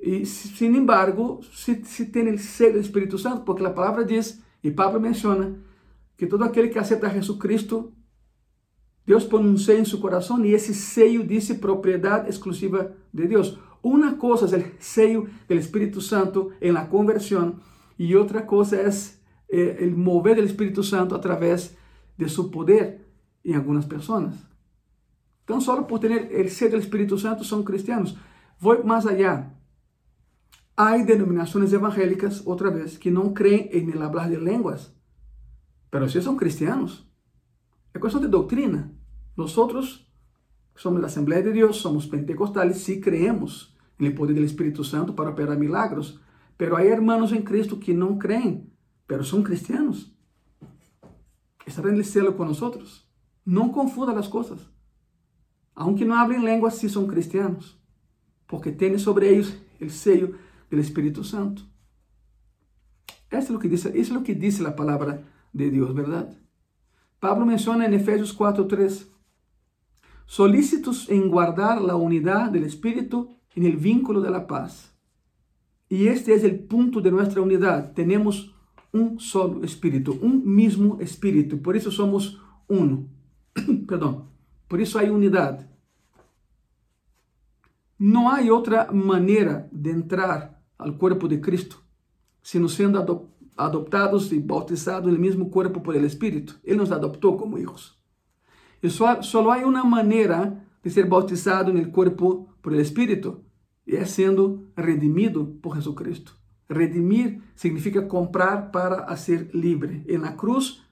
[0.00, 4.40] Y sin embargo, si, si tiene el sello del Espíritu Santo, porque la palabra dice,
[4.62, 5.56] y Pablo menciona,
[6.16, 7.92] que todo aquel que acepta a Jesucristo,
[9.06, 13.58] Dios pone un sello en su corazón y ese sello dice propiedad exclusiva de Dios.
[13.80, 17.60] Una cosa es el sello del Espíritu Santo en la conversión
[17.96, 21.76] y otra cosa es eh, el mover del Espíritu Santo a través
[22.16, 23.06] de su poder
[23.44, 24.47] em algumas pessoas.
[25.48, 28.14] Então, só por ter o ser do Espírito Santo são cristianos.
[28.58, 29.50] Vou mais allá.
[30.76, 34.94] Há denominações evangélicas, outra vez, que não creem em el hablar de línguas,
[35.90, 37.10] mas se são cristianos.
[37.94, 38.92] É questão de doutrina.
[39.34, 40.04] Nós somos
[41.00, 45.58] da Assembleia de Deus, somos pentecostales, sí creemos no poder do Espírito Santo para operar
[45.58, 46.20] milagros,
[46.58, 48.70] pero há hermanos em Cristo que não creem,
[49.06, 50.14] pero são cristianos.
[51.66, 53.08] Estarão no céu com nós.
[53.46, 54.76] Não confunda as coisas.
[55.78, 57.78] aunque no hablen lenguas, sí son cristianos,
[58.48, 60.32] porque tiene sobre ellos el sello
[60.68, 61.62] del Espíritu Santo.
[63.30, 66.36] Esto es lo que dice, es lo que dice la palabra de Dios, ¿verdad?
[67.20, 69.06] Pablo menciona en Efesios 4:3,
[70.26, 74.98] solícitos en guardar la unidad del Espíritu en el vínculo de la paz.
[75.88, 77.92] Y este es el punto de nuestra unidad.
[77.92, 78.52] Tenemos
[78.92, 81.62] un solo espíritu, un mismo espíritu.
[81.62, 83.06] Por eso somos uno.
[83.86, 84.37] Perdón.
[84.68, 85.66] Por isso há unidade.
[87.98, 91.82] Não há outra maneira de entrar ao corpo de Cristo,
[92.42, 92.98] sino sendo
[93.56, 96.60] adoptados e bautizados no mesmo corpo por el Espírito.
[96.62, 97.98] Ele nos adoptou como hijos.
[98.80, 103.42] E só, só há uma maneira de ser bautizado no corpo por el Espírito,
[103.84, 106.36] e é sendo redimido por Jesucristo.
[106.68, 110.04] Redimir significa comprar para ser livre.
[110.06, 110.82] E na cruz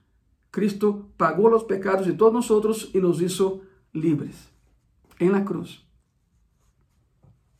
[0.49, 3.61] Cristo pagó los pecados de todos nosotros y nos hizo
[4.01, 4.49] libres
[5.19, 5.85] en la cruz.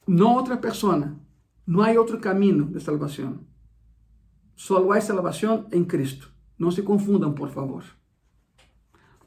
[0.05, 1.17] No otra persona,
[1.65, 3.45] no hay otro camino de salvación.
[4.55, 6.27] Solo hay salvación en Cristo.
[6.57, 7.83] No se confundan, por favor.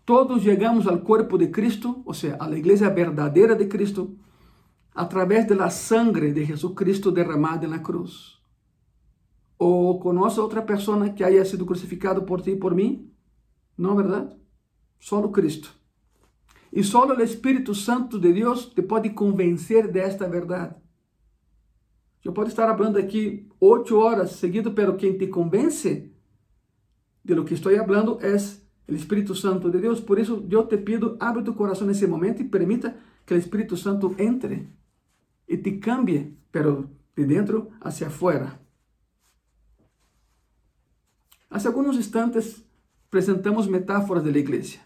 [0.04, 4.14] Todos llegamos al cuerpo de Cristo, o sea, a la iglesia verdadera de Cristo,
[4.94, 8.42] a través de la sangre de Jesucristo derramada en la cruz.
[9.56, 13.10] ¿O conoce otra persona que haya sido crucificado por ti y por mí?
[13.80, 14.36] Não verdade?
[14.98, 15.70] Só Cristo.
[16.72, 20.76] E só o Espírito Santo de Deus te pode convencer desta verdade.
[22.24, 26.12] Eu posso estar falando aqui oito horas seguido, pero quem te convence
[27.24, 28.36] de lo que estou falando é
[28.88, 30.00] o Espírito Santo de Deus.
[30.00, 33.76] Por isso, eu te pido, abre tu coração nesse momento e permita que o Espírito
[33.76, 34.68] Santo entre
[35.48, 38.60] e te cambie, pero de dentro hacia afuera.
[41.48, 42.64] Hace alguns instantes
[43.08, 44.78] apresentamos metáforas da igreja.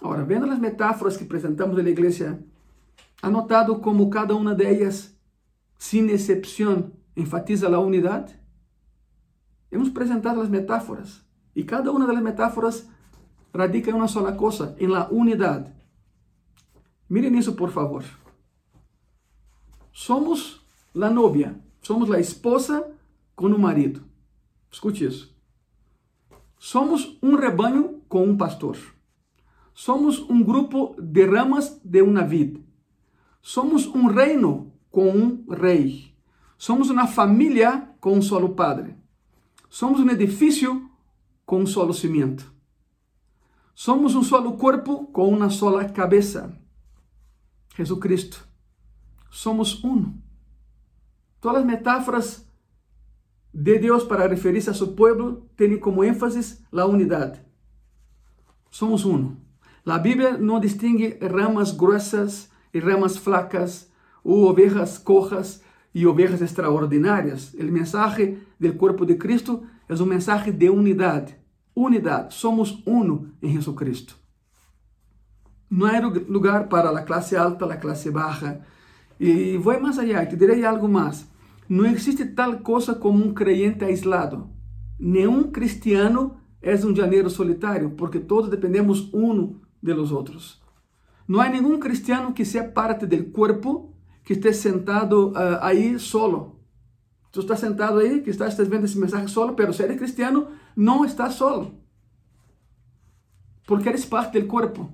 [0.00, 2.42] Agora, vendo as metáforas que apresentamos da igreja,
[3.20, 5.16] ha notado como cada uma delas,
[5.76, 8.38] sem exceção, enfatiza a unidade?
[9.70, 11.20] Hemos apresentado as metáforas
[11.54, 12.88] e cada uma das metáforas
[13.54, 15.72] radica em uma sola coisa, em la unidade.
[17.10, 18.04] Miren isso, por favor.
[19.92, 20.60] Somos
[20.94, 22.86] la novia, somos la esposa
[23.34, 24.04] com o marido.
[24.70, 25.34] Escute isso.
[26.58, 28.76] Somos um rebanho com um pastor.
[29.80, 32.60] Somos um grupo de ramas de uma vid.
[33.40, 36.12] Somos um reino com um rei.
[36.58, 38.96] Somos uma família com um solo padre.
[39.70, 40.90] Somos um edifício
[41.46, 42.52] com um solo cimento.
[43.72, 46.52] Somos um solo corpo com uma sola cabeça.
[47.76, 48.48] Jesus Cristo.
[49.30, 50.20] Somos uno.
[51.40, 52.44] Todas as metáforas
[53.54, 57.40] de Deus para referir-se a seu povo têm como ênfase a unidade.
[58.72, 59.46] Somos uno.
[59.88, 63.90] La Biblia no distingue ramas gruesas y ramas flacas,
[64.22, 65.62] u ovejas cojas
[65.94, 67.54] y ovejas extraordinarias.
[67.54, 71.30] El mensaje del cuerpo de Cristo es un mensaje de unidad.
[71.72, 74.12] Unidad, somos uno en Jesucristo.
[75.70, 78.60] No hay lugar para la clase alta, la clase baja.
[79.18, 81.30] Y voy más allá, te diré algo más.
[81.66, 84.50] No existe tal cosa como un creyente aislado.
[84.98, 90.60] Nenhum cristiano es un janeiro solitario, porque todos dependemos uno de los outros.
[91.26, 96.60] Não há nenhum cristiano que seja parte do corpo que esteja sentado uh, aí solo.
[97.30, 100.48] Tu estás sentado aí, que estás, estás vendo esse mensagem solo, pero se eres cristiano,
[100.74, 101.78] não estás solo.
[103.66, 104.92] Porque eres parte do corpo.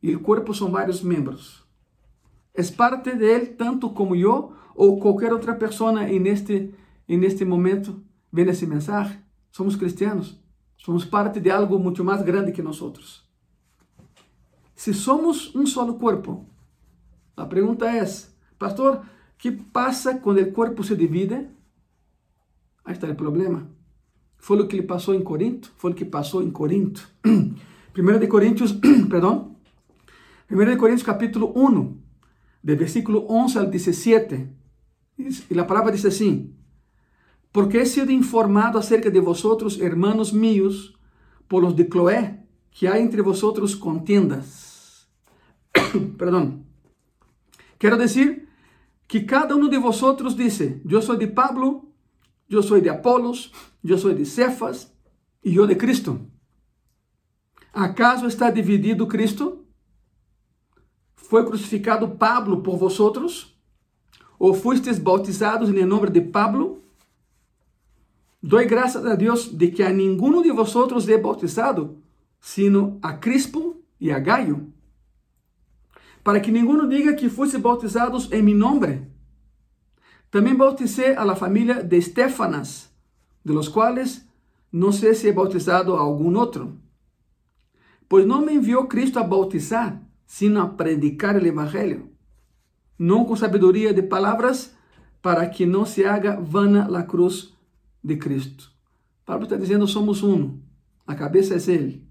[0.00, 1.64] E o corpo são vários membros.
[2.54, 6.72] És parte dele, tanto como eu ou qualquer outra pessoa neste,
[7.08, 8.02] neste momento
[8.32, 9.18] vendo esse mensagem.
[9.50, 10.40] Somos cristianos.
[10.76, 13.27] Somos parte de algo muito mais grande que nós outros.
[14.78, 16.46] Se somos um solo corpo,
[17.36, 18.04] a pergunta é:
[18.56, 19.02] Pastor,
[19.36, 21.48] que passa quando o corpo se divide?
[22.84, 23.68] Aí está o problema.
[24.36, 25.72] Foi o que lhe passou em Corinto?
[25.76, 27.10] Foi o que passou em Corinto.
[27.26, 28.70] 1 de Coríntios,
[29.10, 29.56] perdão.
[30.48, 31.98] 1 de Coríntios capítulo 1,
[32.62, 34.48] de versículo 11 ao 17.
[35.50, 36.54] E a palavra diz assim:
[37.52, 40.96] Porque he sido informado acerca de vosotros, hermanos míos,
[41.48, 44.67] por los de Cloé, que há entre vosotros contiendas.
[46.18, 46.64] Perdão.
[47.78, 48.48] Quero dizer
[49.06, 51.90] que cada um de vosotros dice, eu sou de Pablo,
[52.50, 53.52] eu sou de Apolos,
[53.84, 54.92] eu sou de Cefas
[55.44, 56.20] e eu de Cristo.
[57.72, 59.64] ¿Acaso está dividido Cristo?
[61.14, 63.56] Foi crucificado Pablo por vosotros?
[64.38, 66.82] Ou fustes bautizados em nome de Pablo?
[68.42, 71.98] Dou graças a Deus de que a ninguno de vosotros é bautizado,
[72.40, 74.72] sino a Crispo e a Gaio
[76.28, 79.10] para que ninguno diga que fosse bautizados em meu nome.
[80.30, 82.90] Também bautizei a la família de Estefanas,
[83.42, 84.28] de los quais
[84.70, 86.76] não sei se é bautizado algum outro.
[88.06, 92.10] Pois não me enviou Cristo a bautizar, sino a predicar o Evangelho,
[92.98, 94.76] não com sabedoria de palavras,
[95.22, 97.54] para que não se haga vana la cruz
[98.04, 98.70] de Cristo.
[99.24, 100.58] Pablo está dizendo: somos um,
[101.06, 102.06] a cabeça é Ele.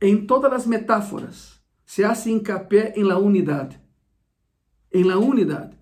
[0.00, 1.57] Em todas as metáforas,
[1.88, 3.80] se hace hincapié en la unidad.
[4.90, 5.72] En la unidad.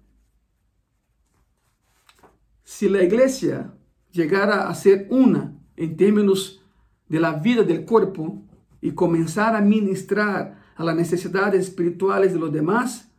[2.62, 3.74] Si la iglesia
[4.12, 6.64] llegara a ser una en términos
[7.08, 8.44] de la vida del cuerpo
[8.80, 13.10] y comenzar a ministrar a las necesidades espirituales de los demás,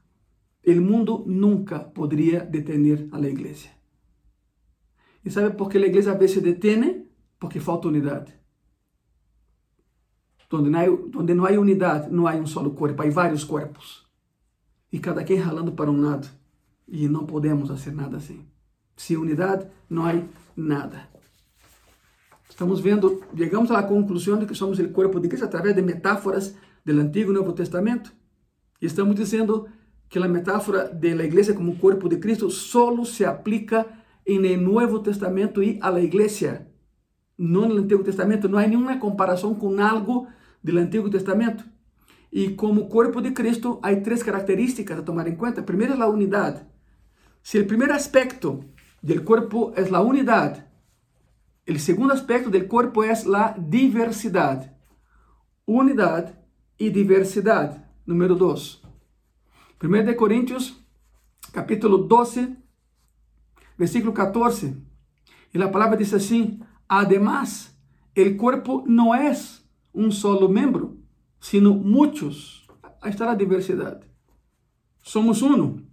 [0.63, 3.77] el mundo nunca podría detener a la iglesia.
[5.25, 7.05] ¿Y sabe por qué la iglesia a veces detiene?
[7.37, 8.29] Porque falta unidad.
[10.51, 10.83] Onde não, há,
[11.19, 14.05] onde não há unidade, não há um solo corpo, há vários corpos.
[14.91, 16.27] E cada quem ralando para um lado.
[16.87, 18.45] E não podemos fazer nada assim.
[18.95, 20.13] Sem unidade, não há
[20.55, 21.09] nada.
[22.49, 26.55] Estamos vendo, chegamos à conclusão de que somos o corpo de Cristo através de metáforas
[26.83, 28.11] do Antigo e Novo Testamento.
[28.81, 29.67] E estamos dizendo
[30.09, 33.85] que a metáfora da igreja como corpo de Cristo solo se aplica
[34.27, 36.67] no Novo Testamento e la igreja.
[37.37, 40.27] Não no Antigo Testamento, não há nenhuma comparação com algo
[40.63, 41.63] do Antigo Testamento.
[42.31, 45.63] E como corpo de Cristo, há três características a tomar em conta.
[45.63, 46.61] Primeiro é a unidade.
[47.41, 48.63] Se o primeiro aspecto
[49.01, 50.63] do corpo é a unidade,
[51.67, 54.69] o segundo aspecto do corpo é a diversidade.
[55.65, 56.33] Unidade
[56.79, 57.81] e diversidade.
[58.05, 58.81] Número 2.
[59.83, 60.75] 1 de Coríntios,
[61.53, 62.55] capítulo 12,
[63.77, 64.75] versículo 14.
[65.53, 67.75] E a palavra diz assim: Además,
[68.15, 69.31] o corpo não é
[69.97, 70.99] um solo membro,
[71.39, 72.67] sino muitos.
[73.01, 74.05] Aí está a diversidade.
[75.01, 75.83] Somos um.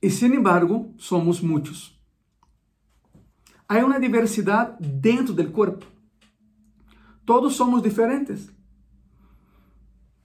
[0.00, 2.00] E, sin embargo, somos muitos.
[3.70, 5.86] há uma diversidade dentro do corpo.
[7.24, 8.50] Todos somos diferentes.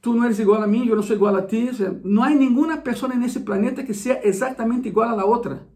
[0.02, 1.70] Tu não eres igual a mim, eu não sou igual a ti.
[2.04, 5.68] Não há nenhuma pessoa nesse planeta que seja exatamente igual a outra.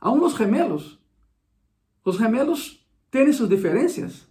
[0.00, 1.00] Aún os gemelos.
[2.04, 4.27] Os gemelos têm suas diferenças.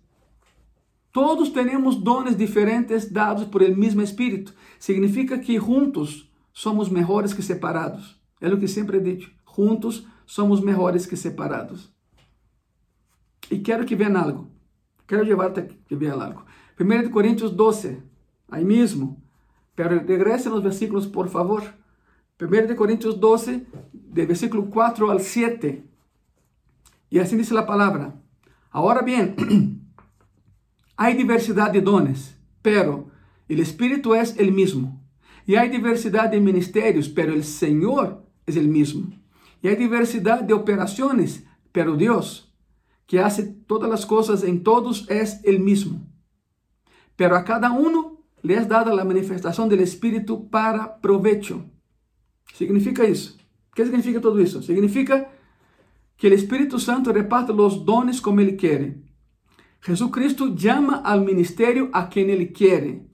[1.17, 4.53] Todos temos dones diferentes dados por el mesmo Espírito.
[4.77, 8.21] Significa que juntos somos melhores que separados.
[8.39, 9.31] É o que sempre he dicho.
[9.43, 11.91] Juntos somos melhores que separados.
[13.49, 14.47] E quero que vejam algo.
[15.07, 16.45] Quero llevar-te que vejam algo.
[16.79, 17.99] 1 Coríntios 12,
[18.51, 19.19] aí mesmo.
[19.75, 21.63] Pero regrese nos versículos, por favor.
[22.39, 25.83] 1 Coríntios 12, de versículo 4 al 7.
[27.09, 28.13] E assim diz a palavra.
[28.71, 29.33] Agora bem,
[30.97, 33.11] há diversidade de dones, pero
[33.49, 34.99] o Espírito é o mesmo.
[35.47, 39.13] E há diversidade de ministérios, pero o Senhor é o mesmo.
[39.63, 42.51] E há diversidade de operações, pero Deus,
[43.05, 45.23] que hace todas as coisas em todos, é
[45.55, 46.05] o mesmo.
[47.15, 51.65] Pero a cada uno le es dada la manifestación del Espíritu para provecho.
[52.53, 53.37] Significa isso.
[53.71, 54.61] O que significa tudo isso?
[54.61, 55.29] Significa
[56.17, 58.97] que o Espírito Santo reparte os dones como ele quer.
[59.87, 63.07] Jesucristo llama al ministerio a quien Él quiere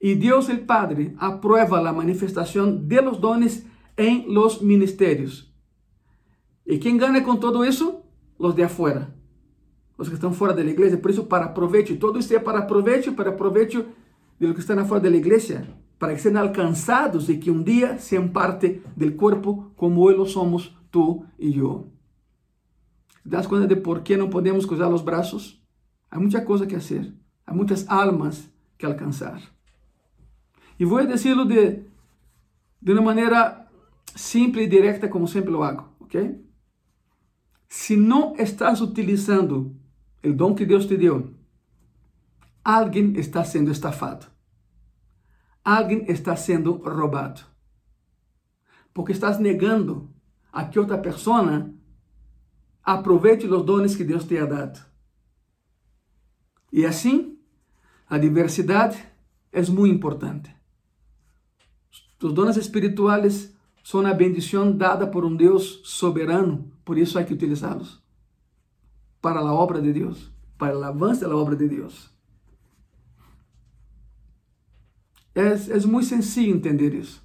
[0.00, 3.66] y Dios el Padre aprueba la manifestación de los dones
[3.98, 5.54] en los ministerios.
[6.64, 8.06] ¿Y quién gana con todo eso?
[8.38, 9.14] Los de afuera,
[9.98, 10.98] los que están fuera de la iglesia.
[10.98, 13.84] Por eso, para provecho, todo esto es para provecho, para provecho
[14.38, 17.66] de los que están afuera de la iglesia, para que sean alcanzados y que un
[17.66, 21.88] día sean parte del cuerpo como hoy lo somos tú y yo.
[23.24, 25.60] ¿Te das cuenta de por qué no podemos cruzar los brazos?
[26.14, 27.12] Há muita coisa que fazer,
[27.44, 28.48] há muitas almas
[28.78, 29.42] que alcançar.
[30.78, 31.82] E vou dizê-lo de,
[32.80, 33.68] de uma maneira
[34.14, 36.40] simples e direta, como sempre lo hago, ok?
[37.68, 39.76] Se não estás utilizando
[40.24, 41.34] o dom que Deus te deu,
[42.62, 44.32] alguém está sendo estafado
[45.64, 47.40] alguém está sendo roubado.
[48.92, 50.10] Porque estás negando
[50.52, 51.72] a que outra pessoa
[52.82, 54.78] aproveite os dones que Deus te ha dado.
[56.74, 57.38] E assim,
[58.08, 58.98] a diversidade
[59.52, 60.52] é muito importante.
[62.20, 63.54] Os dones espirituais
[63.84, 68.02] são a bendição dada por um Deus soberano, por isso há que utilizá-los
[69.22, 72.10] para a obra de Deus, para o avanço da obra de Deus.
[75.32, 77.24] É, é muito sencillo entender isso.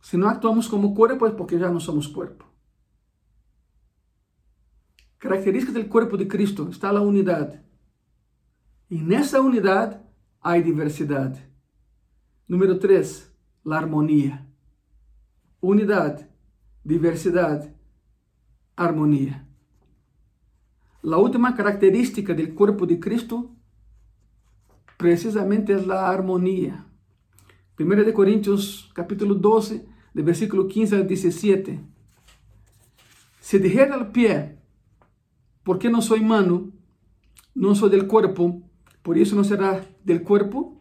[0.00, 2.50] Se não actuamos como corpo, é porque já não somos corpo.
[5.18, 7.60] Característica do corpo de Cristo está a unidade.
[8.92, 9.96] E nessa unidade
[10.38, 11.42] há diversidade.
[12.46, 13.26] Número 3,
[13.64, 14.46] a harmonia.
[15.62, 16.26] Unidade,
[16.84, 17.72] diversidade,
[18.76, 19.48] harmonia.
[21.02, 23.56] A última característica do corpo de Cristo
[24.98, 26.84] precisamente es la armonía.
[27.74, 31.80] Primera de Corintios capítulo 12, de versículo 15 al 17.
[33.40, 34.58] Si dijera al pie,
[35.64, 36.70] porque no soy mano,
[37.54, 38.68] no soy del cuerpo,
[39.02, 40.80] por eso no será del cuerpo.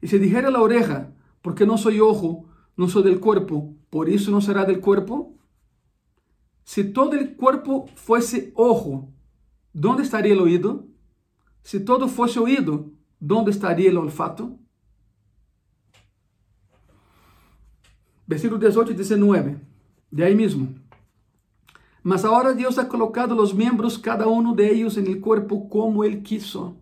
[0.00, 1.12] Y si dijera la oreja,
[1.42, 5.34] porque no soy ojo, no soy del cuerpo, por eso no será del cuerpo.
[6.64, 9.10] Si todo el cuerpo fuese ojo,
[9.72, 10.86] ¿dónde estaría el oído?
[11.62, 14.56] Si todo fuese oído, ¿Dónde estaría el olfato?
[18.26, 19.60] Versículo 18 y 19,
[20.10, 20.68] de ahí mismo.
[22.02, 26.04] Mas ahora Dios ha colocado los miembros, cada uno de ellos, en el cuerpo como
[26.04, 26.76] Él quiso.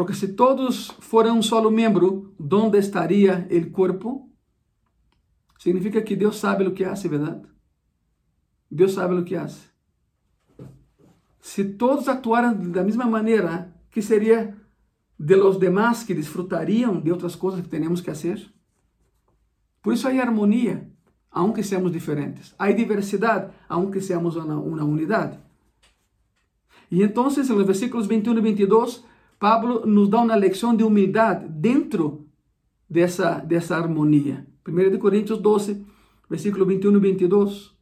[0.00, 4.30] Porque si todos fueran un solo miembro, ¿dónde estaría el cuerpo?
[5.58, 7.42] Significa que Deus sabe o que hace, verdade?
[8.70, 9.68] Deus sabe o que hace.
[11.42, 14.56] Se todos actuaran da mesma maneira, que seria
[15.18, 18.40] de los demás que disfrutariam de outras coisas que temos que fazer?
[19.82, 20.90] Por isso há harmonia,
[21.30, 22.54] aunque seamos diferentes.
[22.58, 25.38] Há diversidade, aunque seamos uma, uma unidade.
[26.90, 29.10] E então, nos versículos 21 e 22,
[29.40, 32.28] Pablo nos dá uma lição de humildade dentro
[32.86, 34.46] dessa, dessa harmonia.
[34.68, 35.86] 1 Coríntios 12,
[36.28, 37.74] versículo 21 e 22.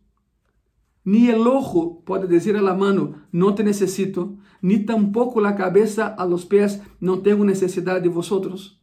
[1.04, 6.06] Ni el ojo puede decir a la mano, no te necesito, ni tampoco la cabeza
[6.06, 8.80] a los pies, no tengo necesidad de vosotros.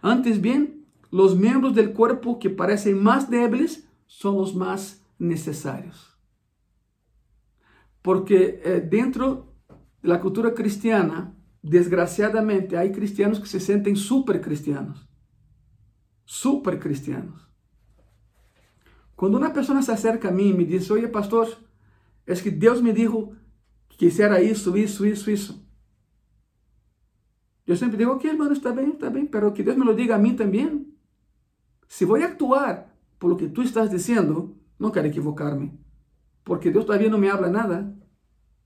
[0.00, 6.16] Antes bien, los miembros del cuerpo que parecen más débiles son los más necesarios.
[8.02, 9.52] Porque eh, dentro
[10.00, 11.33] de la cultura cristiana,
[11.64, 15.08] desgraciadamente, hay cristianos que se sienten super cristianos.
[16.26, 17.48] Super cristianos.
[19.16, 21.48] Cuando una persona se acerca a mí y me dice, oye, pastor,
[22.26, 23.32] es que Dios me dijo
[23.96, 25.66] que hiciera eso, eso, eso, eso.
[27.66, 30.16] Yo siempre digo, ok, hermano, está bien, está bien, pero que Dios me lo diga
[30.16, 30.94] a mí también.
[31.88, 35.78] Si voy a actuar por lo que tú estás diciendo, no quiero equivocarme,
[36.42, 37.94] porque Dios todavía no me habla nada.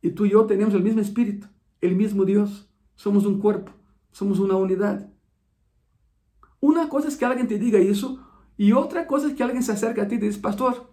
[0.02, 1.46] Y tú y yo tenemos el mismo espíritu,
[1.80, 2.67] el mismo Dios.
[2.98, 3.70] Somos un cuerpo,
[4.10, 5.08] somos una unidad.
[6.58, 8.18] Una cosa es que alguien te diga eso
[8.56, 10.92] y otra cosa es que alguien se acerque a ti y te dice, pastor,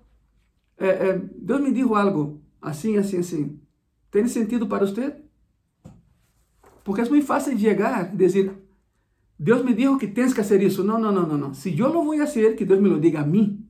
[0.78, 3.60] eh, eh Dios me dijo algo, así, así, así.
[4.12, 5.26] ¿Tiene sentido para usted?
[6.84, 8.64] Porque es muy fácil llegar, decir,
[9.40, 10.84] Dios me dijo que tienes que hacer eso.
[10.84, 11.56] No, no, no, no, no.
[11.56, 13.68] Si yo lo voy a hacer, que Dios me lo diga a mí.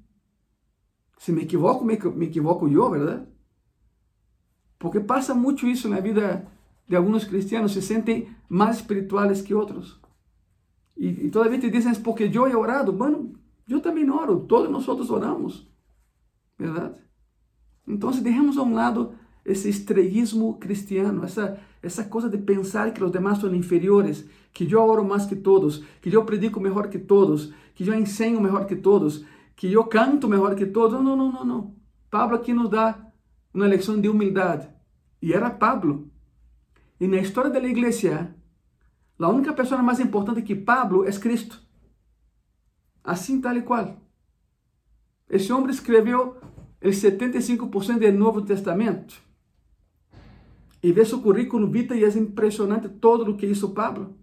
[1.20, 3.30] Si me equivoco, me, me equivoco yo, ¿verdad?
[4.78, 6.52] Porque pasa mucho eso en la vida
[6.88, 10.00] de alguns cristianos, se sentem mais espirituais que outros.
[10.96, 12.92] E, e todavia te dizem, porque eu he orado.
[12.92, 13.34] Bueno,
[13.68, 15.68] eu também oro, todos nós oramos,
[16.58, 16.96] verdade?
[17.88, 19.14] Então, deixamos a um lado
[19.44, 24.82] esse estrelismo cristiano, essa, essa coisa de pensar que os demais são inferiores, que eu
[24.82, 28.76] oro mais que todos, que eu predico melhor que todos, que eu ensino melhor que
[28.76, 29.24] todos,
[29.56, 31.00] que eu canto melhor que todos.
[31.00, 31.76] Não, não, não, não.
[32.10, 32.98] Pablo aqui nos dá
[33.54, 34.68] uma lição de humildade.
[35.22, 36.10] E era Pablo.
[37.00, 38.34] E na história da igreja,
[39.20, 41.62] a única pessoa mais importante que Pablo é Cristo.
[43.04, 43.98] Assim, tal e qual.
[45.30, 46.38] Esse homem escreveu
[46.82, 49.22] o 75% do Novo Testamento.
[50.82, 54.16] E vê seu currículo vita e é impressionante todo o que hizo Pablo.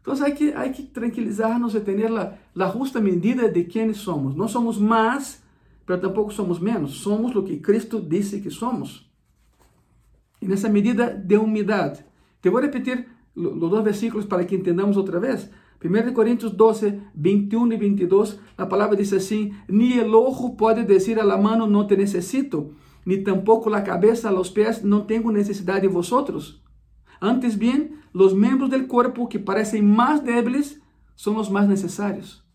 [0.00, 4.34] Então, há que, hay que tranquilizarnos e ter a, a justa medida de quem somos.
[4.34, 5.42] Não somos mais,
[5.88, 6.96] mas tampouco somos menos.
[6.96, 9.03] Somos o que Cristo disse que somos.
[10.44, 12.04] E nessa medida de humildade.
[12.42, 15.50] Te vou repetir os dois versículos para que entendamos outra vez.
[15.82, 21.18] 1 Coríntios 12, 21 e 22, a palavra diz assim: Ni el ojo pode dizer
[21.18, 22.74] a la mano, não te necessito,
[23.06, 26.62] ni tampoco la cabeza a los pies, no tengo necesidad de vosotros.
[27.20, 30.80] Antes bien, los miembros del cuerpo que parecen más débiles
[31.14, 32.46] son los más necesarios.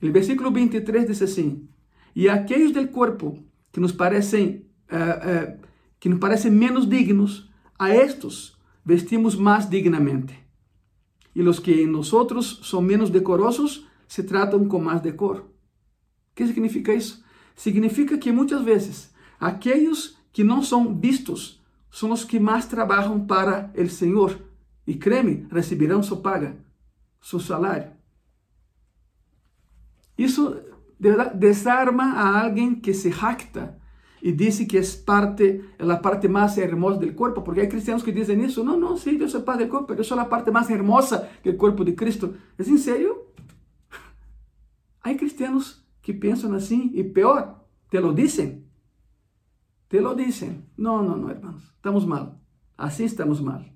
[0.00, 1.68] El versículo 23 dice así,
[2.14, 3.38] y aquellos del cuerpo
[3.70, 5.69] que nos parecen, uh, uh,
[6.00, 7.48] que nos parecen menos dignos,
[7.78, 10.44] a estos vestimos más dignamente.
[11.32, 15.54] Y los que en nosotros son menos decorosos, se tratan con más decoro.
[16.34, 17.22] ¿Qué significa eso?
[17.54, 23.72] Significa que muchas veces Aqueles que não são vistos são os que mais trabalham para
[23.74, 24.38] o Senhor.
[24.86, 26.56] E creme, receberão sua paga,
[27.22, 27.90] seu salário.
[30.18, 30.60] Isso
[31.34, 33.79] desarma a alguém que se jacta
[34.20, 38.12] y dice que es parte, la parte más hermosa del cuerpo, porque hay cristianos que
[38.12, 40.50] dicen eso, no, no, sí, yo soy parte del cuerpo, pero yo soy la parte
[40.50, 42.34] más hermosa del cuerpo de Cristo.
[42.58, 43.32] ¿Es en serio?
[45.02, 47.56] Hay cristianos que piensan así y peor,
[47.88, 48.66] te lo dicen.
[49.88, 50.66] Te lo dicen.
[50.76, 52.38] No, no, no, hermanos, estamos mal.
[52.76, 53.72] Así estamos mal.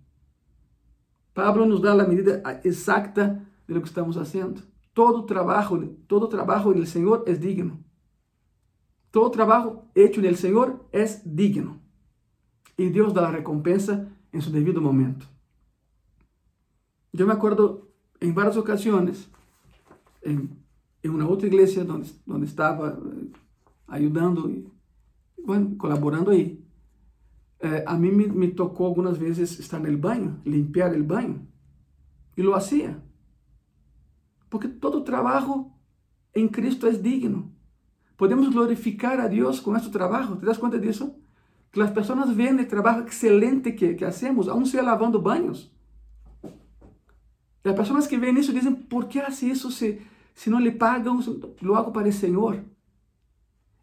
[1.33, 4.63] Pablo nos da la medida exacta de lo que estamos haciendo.
[4.93, 7.81] Todo trabajo, todo trabajo en el Señor es digno.
[9.15, 11.79] Todo trabajo hecho en el Señor es digno.
[12.77, 15.25] Y Dios da la recompensa en su debido momento.
[17.13, 19.31] Yo me acuerdo en varias ocasiones,
[20.21, 20.59] en,
[21.01, 23.31] en una otra iglesia donde, donde estaba eh,
[23.87, 24.51] ayudando
[25.45, 26.61] bueno, colaborando aí.
[27.61, 31.47] Eh, a mim me, me, tocou algumas vezes estar no banho, limpar o banho,
[32.37, 33.01] e lo hacía.
[34.51, 35.71] Porque todo trabalho
[36.35, 37.54] em Cristo é digno.
[38.17, 40.39] Podemos glorificar a Dios con nuestro trabajo.
[40.39, 41.17] ¿Te das cuenta de eso?
[41.71, 45.73] Que las personas ven el trabajo excelente que, que hacemos, aún sea lavando baños.
[47.65, 49.99] Las personas que ven eso dicen, ¿por qué hace eso si,
[50.35, 51.21] si no le pagan?
[51.61, 52.63] Lo hago para el Señor.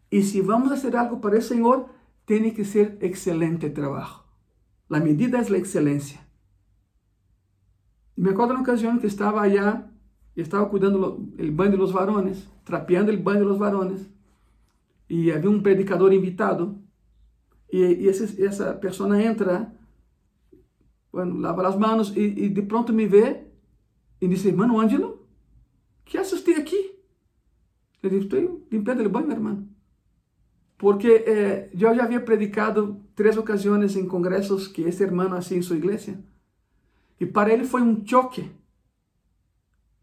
[0.08, 1.88] Y si vamos a hacer algo para el Señor,
[2.24, 4.24] tiene que ser excelente el trabajo.
[4.88, 6.26] La medida es la excelencia.
[8.14, 9.90] Me acuerdo una ocasión que estaba allá,
[10.36, 14.10] estaba cuidando el baño de los varones, trapeando el baño de los varones.
[15.12, 16.82] E havia um predicador invitado,
[17.70, 19.70] e, e esse, essa pessoa entra,
[21.12, 23.44] bueno, lava as mãos, e, e, de pronto me vê
[24.20, 25.26] e diz, irmão Ângelo,
[26.04, 26.98] que assisti aqui?
[28.02, 29.72] Eu digo, estou limpando o banho, irmão
[30.82, 35.62] porque eh, eu já havia predicado três ocasiões em congressos que esse irmão assim em
[35.62, 36.18] sua igreja.
[37.20, 38.50] E para ele foi um choque.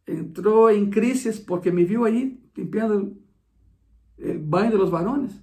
[0.07, 3.18] Entrou em crise porque me viu aí limpiando
[4.19, 5.33] o banho dos varones.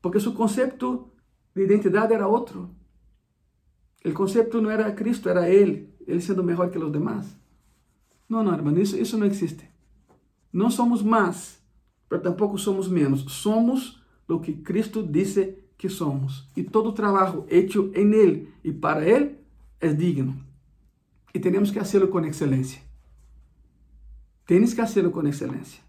[0.00, 1.10] Porque seu conceito
[1.54, 2.70] de identidade era outro.
[4.04, 7.36] O conceito não era Cristo, era ele, ele sendo melhor que os demais.
[8.28, 9.68] Não, não, irmão, isso, isso não existe.
[10.52, 11.60] Não somos mais,
[12.08, 13.20] mas tampouco somos menos.
[13.32, 16.48] Somos lo que Cristo dice que somos.
[16.56, 19.38] Y todo trabajo hecho en Él y para Él
[19.80, 20.34] es digno.
[21.32, 22.82] Y tenemos que hacerlo con excelencia.
[24.46, 25.80] Tienes que hacerlo con excelencia.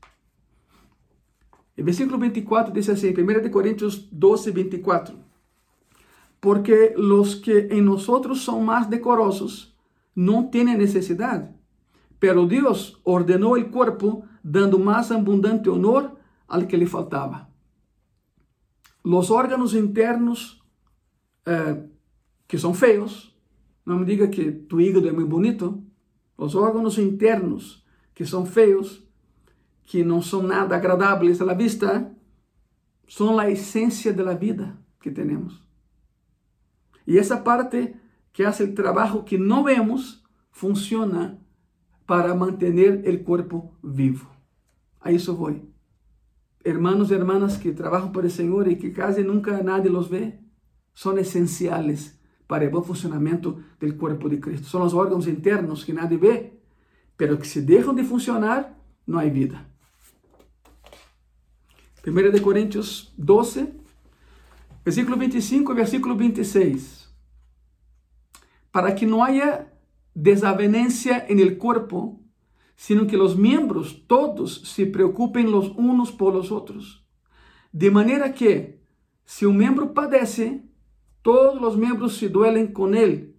[1.75, 5.15] El versículo 24 dice así, 1 Corintios 12, 24.
[6.39, 9.77] Porque los que en nosotros son más decorosos
[10.15, 11.55] no tienen necesidad,
[12.19, 16.17] pero Dios ordenó el cuerpo dando más abundante honor
[16.47, 17.49] al que le faltaba.
[19.03, 20.63] Los órganos internos
[21.45, 21.89] eh,
[22.47, 23.35] que son feos,
[23.85, 25.79] no me diga que tu hígado es muy bonito,
[26.37, 29.03] los órganos internos que son feos,
[29.85, 32.11] que não são nada agradáveis à vista,
[33.07, 35.61] são a essência da vida que temos.
[37.05, 37.95] E essa parte
[38.31, 41.39] que faz o trabalho que não vemos funciona
[42.05, 42.73] para manter
[43.07, 44.29] o corpo vivo.
[44.99, 45.55] A isso vou.
[46.63, 50.39] Hermanos e hermanas que trabalham para o Senhor e que quase nunca nadie los vê,
[50.93, 54.67] são essenciais para o bom funcionamento do corpo de Cristo.
[54.67, 56.53] São os órgãos internos que nadie vê,
[57.17, 58.77] pero que se deixam de funcionar,
[59.07, 59.70] não há vida.
[62.05, 63.73] 1 de Coríntios 12,
[64.83, 67.09] versículo 25 e versículo 26.
[68.71, 69.67] Para que não haya
[70.15, 72.19] desavenencia en el cuerpo,
[72.75, 77.05] sino que los miembros todos se preocupen los unos por los otros.
[77.71, 78.81] De manera que,
[79.23, 80.65] si un miembro padece,
[81.21, 83.35] todos los miembros se duelen con él.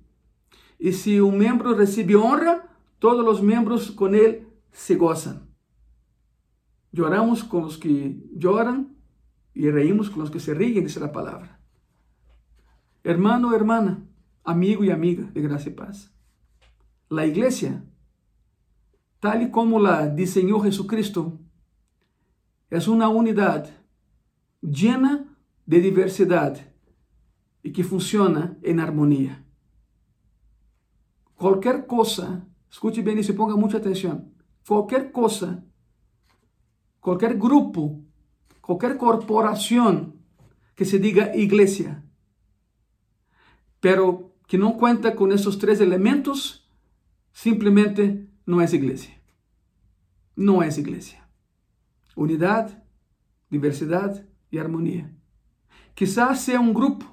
[0.79, 5.52] Y si un miembro recibe honra, todos los miembros con él se gozan.
[6.93, 8.97] Lloramos con los que lloran
[9.55, 11.59] y reímos con los que se ríen, dice la palabra.
[13.03, 14.07] Hermano, hermana,
[14.45, 16.15] amigo y amiga de gracia y paz.
[17.09, 17.85] La iglesia,
[19.21, 21.41] tal y como la diseñó Jesucristo,
[22.71, 23.69] es una unidad
[24.61, 25.37] llena
[25.67, 26.59] de diversidad
[27.63, 29.45] y que funciona en armonía.
[31.35, 34.33] Cualquier cosa, escuche bien y se ponga mucha atención,
[34.67, 35.65] cualquier cosa
[37.03, 38.03] qualquer grupo,
[38.63, 40.15] qualquer corporação
[40.75, 42.03] que se diga igreja,
[43.81, 46.65] pero que não conta com esses três elementos,
[47.33, 49.11] simplesmente não é igreja.
[50.37, 51.17] Não é igreja.
[52.17, 52.75] Unidade,
[53.51, 55.13] diversidade e harmonia.
[55.95, 57.05] Quizás seja um grupo,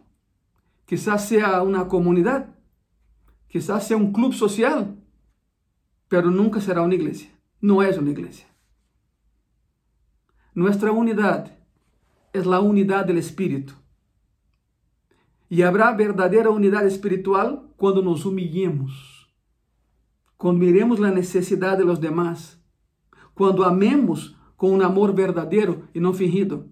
[0.85, 2.47] quizás seja uma comunidade,
[3.47, 4.95] quizás seja um clube social,
[6.07, 7.27] pero nunca será uma igreja.
[7.61, 8.48] Não é uma igreja.
[10.59, 11.57] Nuestra unidad
[12.33, 13.75] es la unidad del Espíritu.
[15.47, 19.31] Y habrá verdadera unidad espiritual cuando nos humillemos,
[20.35, 22.61] cuando miremos la necesidad de los demás,
[23.35, 26.65] cuando amemos con un amor verdadero y no fingido.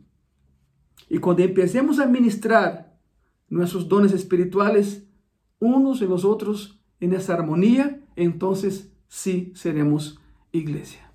[1.08, 3.00] Y cuando empecemos a ministrar
[3.48, 5.08] nuestros dones espirituales
[5.60, 10.20] unos en los otros en esa armonía, entonces sí seremos
[10.52, 11.07] iglesia.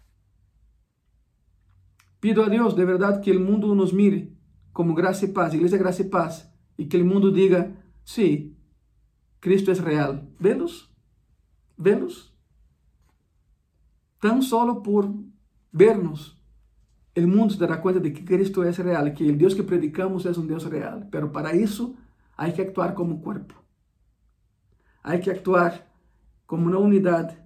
[2.23, 4.33] Pido a Deus de verdade que o mundo nos mire
[4.73, 6.49] como graça e paz, igreja graça e paz,
[6.79, 8.55] e que o mundo diga, sim,
[9.41, 10.25] Cristo é real.
[10.39, 10.89] Vê-los?
[11.77, 12.33] Vê-los?
[14.21, 15.13] Tão solo por
[15.73, 16.41] vernos,
[17.17, 20.25] o mundo se dará conta de que Cristo é real, que o Deus que predicamos
[20.25, 21.03] é um Deus real.
[21.11, 21.97] Pero para isso,
[22.37, 23.61] há que actuar como corpo.
[25.03, 25.93] Há que actuar
[26.47, 27.37] como uma unidade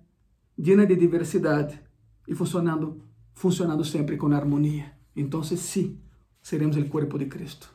[0.59, 1.81] llena de diversidade
[2.29, 3.06] e funcionando
[3.37, 4.99] funcionando siempre con armonía.
[5.15, 6.01] Entonces sí,
[6.41, 7.69] seremos el cuerpo de Cristo.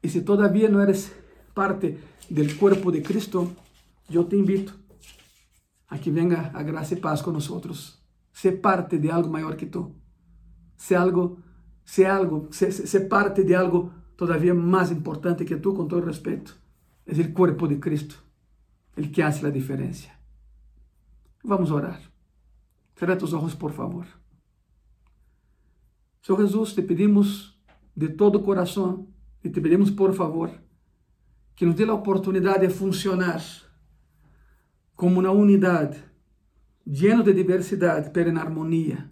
[0.00, 1.12] Y si todavía no eres
[1.52, 1.98] parte
[2.30, 3.50] del cuerpo de Cristo,
[4.08, 4.72] yo te invito
[5.88, 8.00] a que venga a gracia y paz con nosotros.
[8.32, 9.92] Sé parte de algo mayor que tú.
[10.76, 11.38] Sé algo,
[11.84, 16.52] sé algo, sé, parte de algo todavía más importante que tú, con todo respeto.
[17.04, 18.14] Es el cuerpo de Cristo,
[18.94, 20.20] el que hace la diferencia.
[21.42, 22.17] Vamos a orar.
[22.98, 24.06] Cerra tus ojos, por favor.
[26.20, 27.56] Senhor Jesus, te pedimos
[27.94, 29.06] de todo coração
[29.44, 30.50] e te pedimos, por favor,
[31.54, 33.40] que nos dê a oportunidade de funcionar
[34.96, 36.02] como uma unidade,
[36.84, 39.08] lleno de diversidade, pero em harmonia,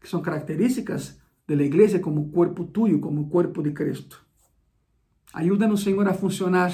[0.00, 4.26] que são características da igreja como corpo tuyo, como corpo de Cristo.
[5.32, 6.72] Ajuda-nos, Senhor, a funcionar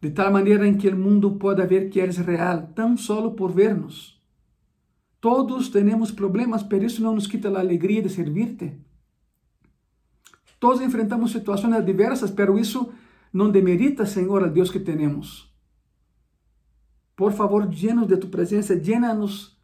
[0.00, 3.52] de tal maneira em que o mundo possa ver que eres real, tão solo por
[3.52, 4.19] vernos
[5.20, 8.72] Todos temos problemas, pero isso não nos quita a alegria de servirte.
[10.58, 12.90] Todos enfrentamos situações adversas, pero isso
[13.32, 15.54] não demerita, Senhor, al Deus que temos.
[17.14, 19.58] Por favor, llenos de tu presença, llena-nos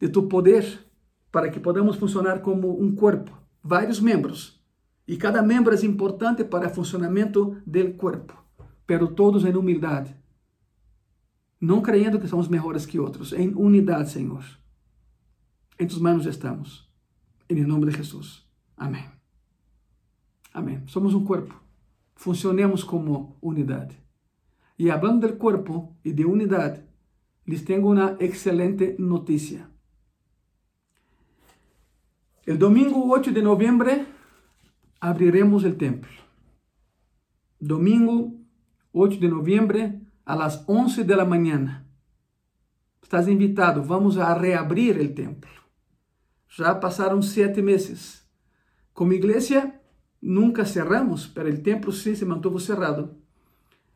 [0.00, 0.86] de tu poder
[1.30, 3.30] para que podamos funcionar como um corpo,
[3.62, 4.60] vários membros,
[5.06, 8.34] e cada membro é importante para o funcionamento do corpo,
[8.86, 10.14] pero todos em humildade,
[11.60, 14.44] não creyendo que somos melhores que outros, em unidade, Senhor.
[15.78, 16.88] Em tus manos estamos,
[17.48, 18.46] em nome de Jesus.
[18.76, 19.04] Amém.
[20.52, 20.82] Amém.
[20.86, 21.54] Somos um corpo,
[22.14, 23.96] funcionemos como unidade.
[24.78, 26.82] E hablando do corpo e de unidade,
[27.46, 29.68] les tenho uma excelente notícia.
[32.46, 34.06] El domingo 8 de novembro
[35.00, 36.10] abriremos el templo.
[37.60, 38.32] Domingo
[38.92, 39.97] 8 de noviembre
[40.28, 41.86] a las 11 de la mañana.
[43.02, 45.50] Estás invitado, vamos a reabrir el templo.
[46.48, 48.28] Já passaram sete meses.
[48.92, 49.80] Como igreja,
[50.20, 53.16] nunca cerramos, pero el templo sim se mantuvo cerrado.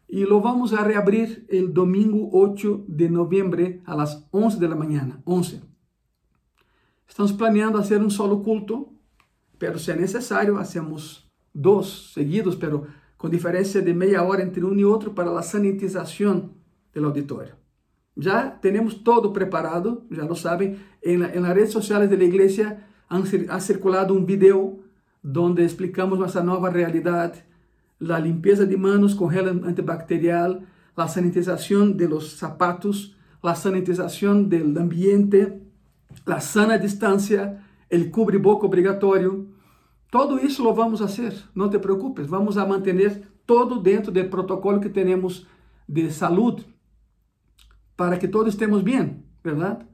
[0.09, 4.74] E lo vamos a reabrir el domingo 8 de noviembre a las 11 de la
[4.74, 5.20] mañana.
[5.26, 5.61] 11.
[7.07, 8.95] Estamos planeando fazer um solo culto,
[9.59, 12.87] pero se é necessário, hacemos dois seguidos, pero
[13.23, 16.51] com diferença de meia hora entre um e outro para a sanitização
[16.93, 17.55] do auditório.
[18.16, 22.79] Já temos todo preparado, já lo sabem, em, las redes sociais da igreja
[23.49, 24.81] ha circulado um vídeo
[25.25, 27.45] onde explicamos nossa nova realidade,
[28.11, 30.61] a limpeza de manos com gel antibacterial,
[30.97, 35.61] a sanitização de los zapatos, a sanitização do ambiente,
[36.27, 37.57] a sana distância,
[37.89, 39.49] o cubre-boca obrigatório.
[40.13, 44.79] Todo isso lo vamos fazer, não te preocupes, vamos a manter todo dentro do protocolo
[44.79, 45.47] que temos
[45.89, 46.67] de saúde,
[47.97, 49.87] para que todos estemos bem, verdade?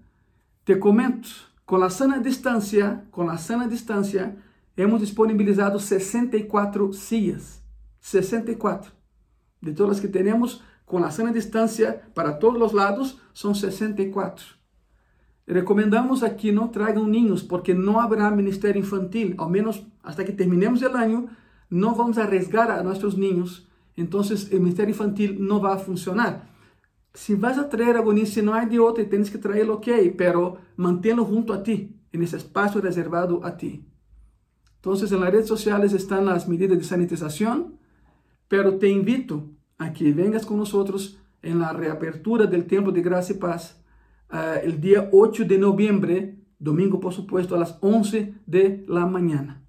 [0.65, 1.29] Te comento,
[1.65, 4.37] com a sana distância, com a sana distância,
[4.77, 7.63] hemos disponibilizado 64 sillas,
[8.01, 8.91] 64.
[9.63, 14.58] De todas as que temos, com a sana distância para todos os lados, são 64.
[15.49, 20.83] Recomendamos aquí no traigan niños porque no habrá ministerio infantil, al menos hasta que terminemos
[20.83, 21.29] el año,
[21.71, 26.51] no vamos a arriesgar a nuestros niños, entonces el ministerio infantil no va a funcionar.
[27.15, 29.77] Si vas a traer a alguien, si no hay de otro y tienes que traerlo,
[29.77, 29.89] ok,
[30.19, 33.87] pero manténlo junto a ti, en ese espacio reservado a ti.
[34.77, 37.79] Entonces en las redes sociales están las medidas de sanitización,
[38.49, 43.35] pero te invito a que vengas con nosotros en la reapertura del tiempo de gracia
[43.35, 43.79] y paz
[44.33, 49.63] uh, el día 8 de noviembre, domingo por supuesto, a las 11 de la mañana.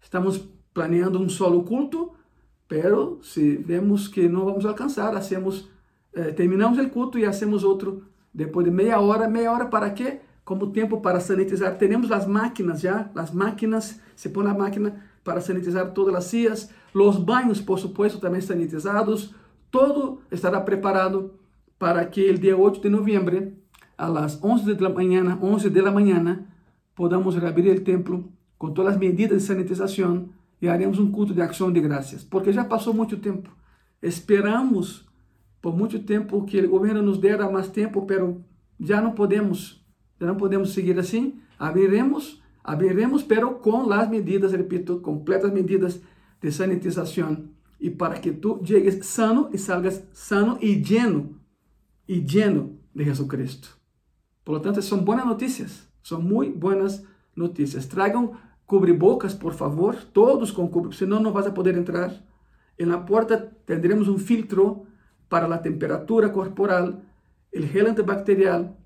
[0.00, 2.12] Estamos planeando un solo culto,
[2.66, 5.70] pero si vemos que no vamos a alcanzar, hacemos,
[6.12, 9.28] eh, terminamos el culto y hacemos otro depois de meia hora.
[9.28, 10.20] Meia hora para quê?
[10.44, 11.76] Como tempo para sanitizar.
[11.78, 16.70] Temos as máquinas já, as máquinas, se põe a máquina para sanitizar todas as cias,
[16.94, 19.34] os banhos, por supuesto, também sanitizados,
[19.70, 21.34] todo estará preparado
[21.78, 23.52] para que o dia 8 de novembro
[24.02, 26.52] a las 11 de la mañana, 11 de la mañana,
[26.96, 28.24] podamos reabrir el templo
[28.58, 32.52] con todas las medidas de sanitización y haremos un culto de acción de gracias, porque
[32.52, 33.52] ya pasó mucho tiempo.
[34.00, 35.08] Esperamos
[35.60, 38.42] por mucho tiempo que el gobierno nos diera más tiempo, pero
[38.76, 39.86] ya no podemos,
[40.18, 41.40] ya no podemos seguir así.
[41.56, 46.00] Abriremos, abriremos, pero con las medidas, repito, completas medidas
[46.40, 51.38] de sanitización y para que tú llegues sano y salgas sano y lleno,
[52.08, 53.81] y lleno de Jesucristo.
[54.44, 55.88] Por lo tanto, são boas notícias.
[56.02, 57.86] São muito boas notícias.
[57.86, 58.36] Tragam
[58.66, 62.12] cubrebocas, por favor, todos com cubrebocas, senão não vas a poder entrar.
[62.78, 63.36] En la porta
[63.66, 64.86] tendremos um filtro
[65.28, 67.02] para a temperatura corporal,
[67.54, 68.76] o gel antibacterial,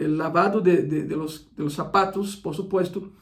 [0.00, 3.12] o lavado de, de, de, los, de los zapatos, por supuesto,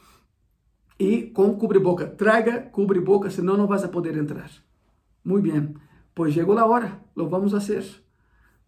[0.97, 2.07] e com cubreboca.
[2.07, 4.49] Traga cubreboca, senão não vas a poder entrar.
[5.23, 5.75] Muito bem.
[6.15, 7.83] Pois chegou a hora, lo vamos a hacer.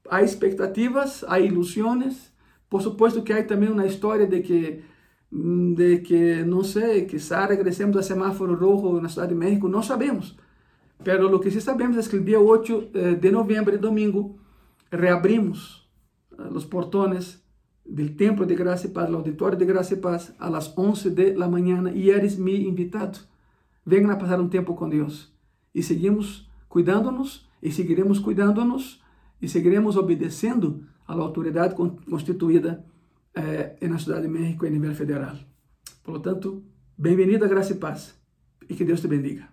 [0.10, 2.33] Há expectativas, há ilusões,
[2.74, 4.82] por supuesto que há também uma história de que,
[5.32, 9.84] mm, de que não sei, quizá regressemos a semáforo rojo na cidade de México, não
[9.84, 10.36] sabemos.
[11.04, 14.40] Pero o que sí sabemos é que o dia 8 eh, de novembro, domingo,
[14.92, 15.88] reabrimos
[16.32, 17.44] eh, os portones
[17.86, 21.36] do Templo de Graça e Paz, do Auditório de Graça e Paz, las 11 de
[21.36, 23.20] la mañana e eres mi invitado.
[23.86, 25.32] Vengan a passar um tempo com Deus.
[25.76, 29.00] E seguimos cuidándonos e seguiremos cuidándonos
[29.40, 32.84] e seguiremos obedecendo à autoridade constituída
[33.36, 35.36] eh, na Cidade de México a nível federal.
[36.04, 36.64] Por lo tanto,
[36.98, 38.16] bem-vindo a Graça e Paz
[38.70, 39.48] e que Deus te bendiga.